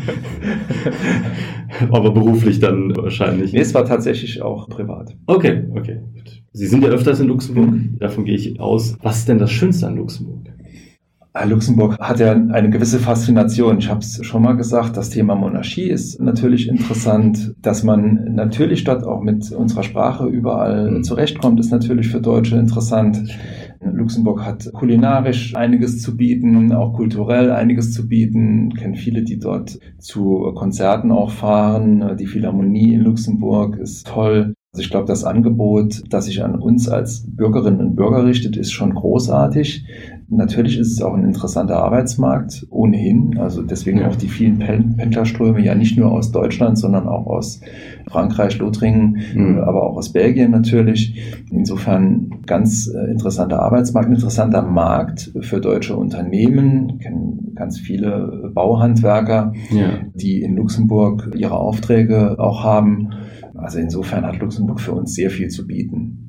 Aber 1.90 2.10
beruflich 2.10 2.58
dann 2.58 2.96
wahrscheinlich. 2.96 3.52
Nee, 3.52 3.60
es 3.60 3.74
war 3.74 3.84
tatsächlich 3.84 4.42
auch 4.42 4.68
privat. 4.68 5.16
Okay, 5.26 5.64
okay. 5.74 6.00
Sie 6.52 6.66
sind 6.66 6.82
ja 6.82 6.88
öfters 6.88 7.20
in 7.20 7.28
Luxemburg, 7.28 7.74
davon 8.00 8.24
gehe 8.24 8.34
ich 8.34 8.58
aus. 8.58 8.96
Was 9.02 9.18
ist 9.18 9.28
denn 9.28 9.38
das 9.38 9.52
Schönste 9.52 9.86
an 9.86 9.96
Luxemburg? 9.96 10.48
Ah, 11.32 11.44
Luxemburg 11.44 11.96
hat 12.00 12.18
ja 12.18 12.32
eine 12.32 12.70
gewisse 12.70 12.98
Faszination. 12.98 13.78
Ich 13.78 13.88
habe 13.88 14.00
es 14.00 14.18
schon 14.26 14.42
mal 14.42 14.56
gesagt, 14.56 14.96
das 14.96 15.10
Thema 15.10 15.36
Monarchie 15.36 15.88
ist 15.88 16.20
natürlich 16.20 16.68
interessant. 16.68 17.54
Dass 17.62 17.84
man 17.84 18.34
natürlich 18.34 18.82
dort 18.82 19.04
auch 19.04 19.22
mit 19.22 19.52
unserer 19.52 19.84
Sprache 19.84 20.26
überall 20.26 20.90
mhm. 20.90 21.04
zurechtkommt, 21.04 21.60
ist 21.60 21.70
natürlich 21.70 22.08
für 22.08 22.20
Deutsche 22.20 22.56
interessant. 22.56 23.22
Luxemburg 23.80 24.44
hat 24.44 24.70
kulinarisch 24.72 25.54
einiges 25.54 26.00
zu 26.02 26.16
bieten, 26.16 26.72
auch 26.72 26.94
kulturell 26.94 27.50
einiges 27.50 27.92
zu 27.92 28.08
bieten. 28.08 28.70
Ich 28.70 28.80
kenne 28.80 28.96
viele, 28.96 29.22
die 29.22 29.38
dort 29.38 29.78
zu 29.98 30.52
Konzerten 30.54 31.12
auch 31.12 31.30
fahren. 31.30 32.16
Die 32.16 32.26
Philharmonie 32.26 32.94
in 32.94 33.00
Luxemburg 33.00 33.76
ist 33.76 34.06
toll. 34.06 34.54
Also 34.72 34.82
ich 34.82 34.90
glaube, 34.90 35.06
das 35.06 35.24
Angebot, 35.24 36.02
das 36.10 36.26
sich 36.26 36.44
an 36.44 36.56
uns 36.56 36.90
als 36.90 37.24
Bürgerinnen 37.26 37.80
und 37.80 37.96
Bürger 37.96 38.26
richtet, 38.26 38.54
ist 38.56 38.70
schon 38.70 38.94
großartig. 38.94 39.86
Natürlich 40.28 40.78
ist 40.78 40.92
es 40.92 41.00
auch 41.00 41.14
ein 41.14 41.24
interessanter 41.24 41.78
Arbeitsmarkt 41.78 42.66
ohnehin. 42.68 43.38
Also 43.38 43.62
deswegen 43.62 44.04
auch 44.04 44.14
die 44.14 44.28
vielen 44.28 44.58
Pendlerströme 44.58 45.62
ja 45.62 45.74
nicht 45.74 45.96
nur 45.96 46.12
aus 46.12 46.32
Deutschland, 46.32 46.76
sondern 46.76 47.08
auch 47.08 47.26
aus 47.26 47.62
Frankreich, 48.08 48.58
Lothringen, 48.58 49.22
mhm. 49.34 49.58
aber 49.60 49.84
auch 49.84 49.96
aus 49.96 50.12
Belgien 50.12 50.50
natürlich. 50.50 51.18
Insofern 51.50 52.42
ganz 52.44 52.88
äh, 52.88 53.10
interessanter 53.10 53.62
Arbeitsmarkt, 53.62 54.10
interessanter 54.10 54.60
Markt 54.60 55.32
für 55.40 55.62
deutsche 55.62 55.96
Unternehmen. 55.96 56.92
Ich 56.98 57.06
kenne 57.06 57.38
ganz 57.54 57.78
viele 57.78 58.50
Bauhandwerker, 58.52 59.54
ja. 59.70 60.00
die 60.14 60.42
in 60.42 60.56
Luxemburg 60.56 61.30
ihre 61.34 61.56
Aufträge 61.56 62.38
auch 62.38 62.62
haben. 62.62 63.14
Also 63.58 63.78
insofern 63.78 64.24
hat 64.24 64.38
Luxemburg 64.38 64.80
für 64.80 64.92
uns 64.92 65.14
sehr 65.14 65.30
viel 65.30 65.48
zu 65.48 65.66
bieten. 65.66 66.28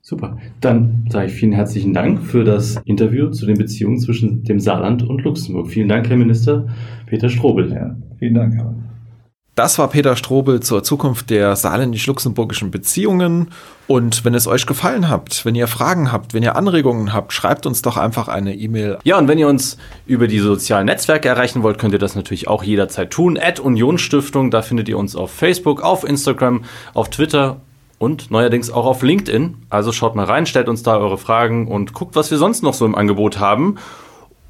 Super. 0.00 0.38
Dann 0.60 1.04
sage 1.10 1.26
ich 1.26 1.32
vielen 1.32 1.52
herzlichen 1.52 1.92
Dank 1.92 2.22
für 2.22 2.44
das 2.44 2.80
Interview 2.84 3.30
zu 3.30 3.44
den 3.44 3.58
Beziehungen 3.58 3.98
zwischen 3.98 4.44
dem 4.44 4.60
Saarland 4.60 5.02
und 5.02 5.24
Luxemburg. 5.24 5.68
Vielen 5.68 5.88
Dank, 5.88 6.08
Herr 6.08 6.16
Minister 6.16 6.68
Peter 7.06 7.28
Strobel. 7.28 7.72
Ja, 7.72 7.96
vielen 8.18 8.34
Dank, 8.34 8.54
Herr. 8.54 8.72
Das 9.56 9.78
war 9.78 9.88
Peter 9.88 10.16
Strobel 10.16 10.60
zur 10.60 10.82
Zukunft 10.82 11.30
der 11.30 11.56
saarländisch-luxemburgischen 11.56 12.70
Beziehungen. 12.70 13.52
Und 13.86 14.22
wenn 14.26 14.34
es 14.34 14.46
euch 14.46 14.66
gefallen 14.66 15.08
hat, 15.08 15.46
wenn 15.46 15.54
ihr 15.54 15.66
Fragen 15.66 16.12
habt, 16.12 16.34
wenn 16.34 16.42
ihr 16.42 16.56
Anregungen 16.56 17.14
habt, 17.14 17.32
schreibt 17.32 17.64
uns 17.64 17.80
doch 17.80 17.96
einfach 17.96 18.28
eine 18.28 18.54
E-Mail. 18.54 18.98
Ja, 19.04 19.16
und 19.16 19.28
wenn 19.28 19.38
ihr 19.38 19.48
uns 19.48 19.78
über 20.04 20.28
die 20.28 20.40
sozialen 20.40 20.84
Netzwerke 20.84 21.30
erreichen 21.30 21.62
wollt, 21.62 21.78
könnt 21.78 21.94
ihr 21.94 21.98
das 21.98 22.14
natürlich 22.14 22.48
auch 22.48 22.64
jederzeit 22.64 23.10
tun. 23.10 23.38
At 23.38 23.58
Unionsstiftung, 23.58 24.50
da 24.50 24.60
findet 24.60 24.90
ihr 24.90 24.98
uns 24.98 25.16
auf 25.16 25.30
Facebook, 25.30 25.80
auf 25.80 26.04
Instagram, 26.04 26.64
auf 26.92 27.08
Twitter 27.08 27.56
und 27.96 28.30
neuerdings 28.30 28.70
auch 28.70 28.84
auf 28.84 29.00
LinkedIn. 29.00 29.56
Also 29.70 29.90
schaut 29.90 30.16
mal 30.16 30.26
rein, 30.26 30.44
stellt 30.44 30.68
uns 30.68 30.82
da 30.82 30.98
eure 30.98 31.16
Fragen 31.16 31.66
und 31.66 31.94
guckt, 31.94 32.14
was 32.14 32.30
wir 32.30 32.36
sonst 32.36 32.62
noch 32.62 32.74
so 32.74 32.84
im 32.84 32.94
Angebot 32.94 33.38
haben. 33.40 33.76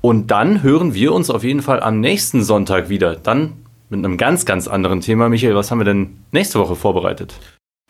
Und 0.00 0.32
dann 0.32 0.64
hören 0.64 0.94
wir 0.94 1.14
uns 1.14 1.30
auf 1.30 1.44
jeden 1.44 1.62
Fall 1.62 1.80
am 1.80 2.00
nächsten 2.00 2.42
Sonntag 2.42 2.88
wieder. 2.88 3.14
Dann 3.14 3.52
mit 3.88 4.04
einem 4.04 4.16
ganz, 4.16 4.44
ganz 4.44 4.68
anderen 4.68 5.00
Thema. 5.00 5.28
Michael, 5.28 5.54
was 5.54 5.70
haben 5.70 5.78
wir 5.78 5.84
denn 5.84 6.18
nächste 6.32 6.58
Woche 6.58 6.76
vorbereitet? 6.76 7.34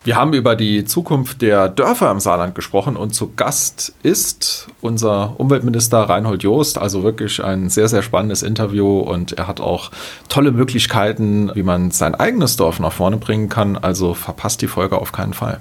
Wir 0.03 0.15
haben 0.15 0.33
über 0.33 0.55
die 0.55 0.85
Zukunft 0.85 1.41
der 1.41 1.67
Dörfer 1.67 2.11
im 2.11 2.19
Saarland 2.19 2.55
gesprochen 2.55 2.95
und 2.95 3.13
zu 3.13 3.33
Gast 3.35 3.93
ist 4.03 4.67
unser 4.79 5.37
Umweltminister 5.37 5.97
Reinhold 5.97 6.43
Joost. 6.43 6.77
Also 6.77 7.03
wirklich 7.03 7.43
ein 7.43 7.69
sehr, 7.69 7.87
sehr 7.87 8.03
spannendes 8.03 8.43
Interview 8.43 8.99
und 8.99 9.33
er 9.33 9.47
hat 9.47 9.59
auch 9.59 9.91
tolle 10.29 10.51
Möglichkeiten, 10.51 11.51
wie 11.55 11.63
man 11.63 11.91
sein 11.91 12.15
eigenes 12.15 12.55
Dorf 12.55 12.79
nach 12.79 12.93
vorne 12.93 13.17
bringen 13.17 13.49
kann. 13.49 13.75
Also 13.75 14.13
verpasst 14.13 14.61
die 14.61 14.67
Folge 14.67 14.97
auf 15.01 15.11
keinen 15.11 15.33
Fall. 15.33 15.59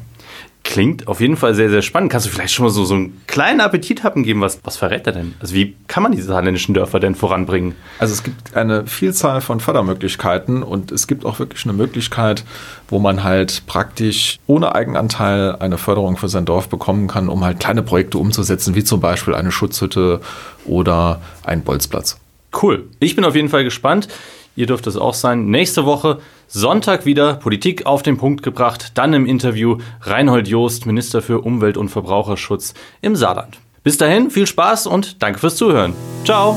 Klingt 0.67 1.07
auf 1.07 1.21
jeden 1.21 1.37
Fall 1.37 1.55
sehr, 1.55 1.71
sehr 1.71 1.81
spannend. 1.81 2.11
Kannst 2.11 2.27
du 2.27 2.31
vielleicht 2.31 2.53
schon 2.53 2.65
mal 2.65 2.71
so, 2.71 2.85
so 2.85 2.95
einen 2.95 3.23
kleinen 3.29 3.61
Appetit 3.61 4.03
haben 4.03 4.25
geben? 4.25 4.41
Was, 4.41 4.59
was 4.65 4.77
verrät 4.77 5.07
er 5.07 5.13
denn? 5.13 5.37
Also 5.39 5.55
wie 5.55 5.77
kann 5.87 6.03
man 6.03 6.11
diese 6.11 6.27
saarländischen 6.27 6.75
Dörfer 6.75 6.99
denn 6.99 7.15
voranbringen? 7.15 7.77
Also 8.01 8.13
es 8.13 8.25
gibt 8.25 8.57
eine 8.57 8.85
Vielzahl 8.85 9.41
von 9.41 9.61
Fördermöglichkeiten 9.61 10.65
und 10.65 10.91
es 10.91 11.07
gibt 11.07 11.25
auch 11.25 11.39
wirklich 11.39 11.65
eine 11.65 11.73
Möglichkeit, 11.73 12.45
wo 12.89 12.99
man 12.99 13.23
halt 13.23 13.63
praktisch 13.67 14.41
ohne 14.49 14.75
Eigenanteil 14.75 15.55
eine 15.55 15.79
Förderung 15.79 16.17
für 16.17 16.29
sein 16.29 16.45
Dorf 16.45 16.69
bekommen 16.69 17.07
kann, 17.07 17.29
um 17.29 17.45
halt 17.45 17.61
kleine 17.61 17.85
Projekte 17.85 18.19
umzusetzen, 18.19 18.75
wie 18.75 18.83
zum 18.83 19.01
Beispiel 19.01 19.37
eine 19.37 19.53
Schutzhütte 19.53 20.21
oder 20.65 21.23
ein 21.45 21.63
Bolzplatz. 21.63 22.19
Cool. 22.61 22.89
Ich 22.99 23.15
bin 23.15 23.25
auf 23.25 23.37
jeden 23.37 23.51
Fall 23.51 23.63
gespannt. 23.63 24.09
Ihr 24.57 24.67
dürft 24.67 24.89
es 24.89 24.97
auch 24.97 25.15
sein. 25.15 25.47
Nächste 25.47 25.85
Woche, 25.85 26.19
Sonntag 26.49 27.07
wieder, 27.07 27.35
Politik 27.35 27.87
auf 27.87 28.03
den 28.03 28.17
Punkt 28.17 28.43
gebracht. 28.43 28.93
Dann 28.95 29.13
im 29.13 29.27
Interview 29.27 29.79
Reinhold 30.03 30.49
Joost, 30.49 30.87
Minister 30.87 31.23
für 31.23 31.41
Umwelt 31.41 31.77
und 31.77 31.89
Verbraucherschutz 31.89 32.75
im 33.01 33.17
Saarland. 33.17 33.59
Bis 33.83 33.99
dahin, 33.99 34.31
viel 34.31 34.47
Spaß 34.47 34.87
und 34.87 35.23
danke 35.23 35.39
fürs 35.39 35.57
Zuhören. 35.57 35.95
Ciao. 36.25 36.57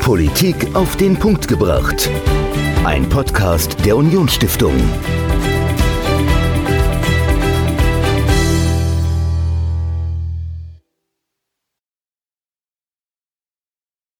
Politik 0.00 0.74
auf 0.74 0.96
den 0.96 1.16
Punkt 1.16 1.48
gebracht. 1.48 2.08
Ein 2.84 3.08
Podcast 3.08 3.84
der 3.84 3.96
Unionsstiftung. 3.96 4.74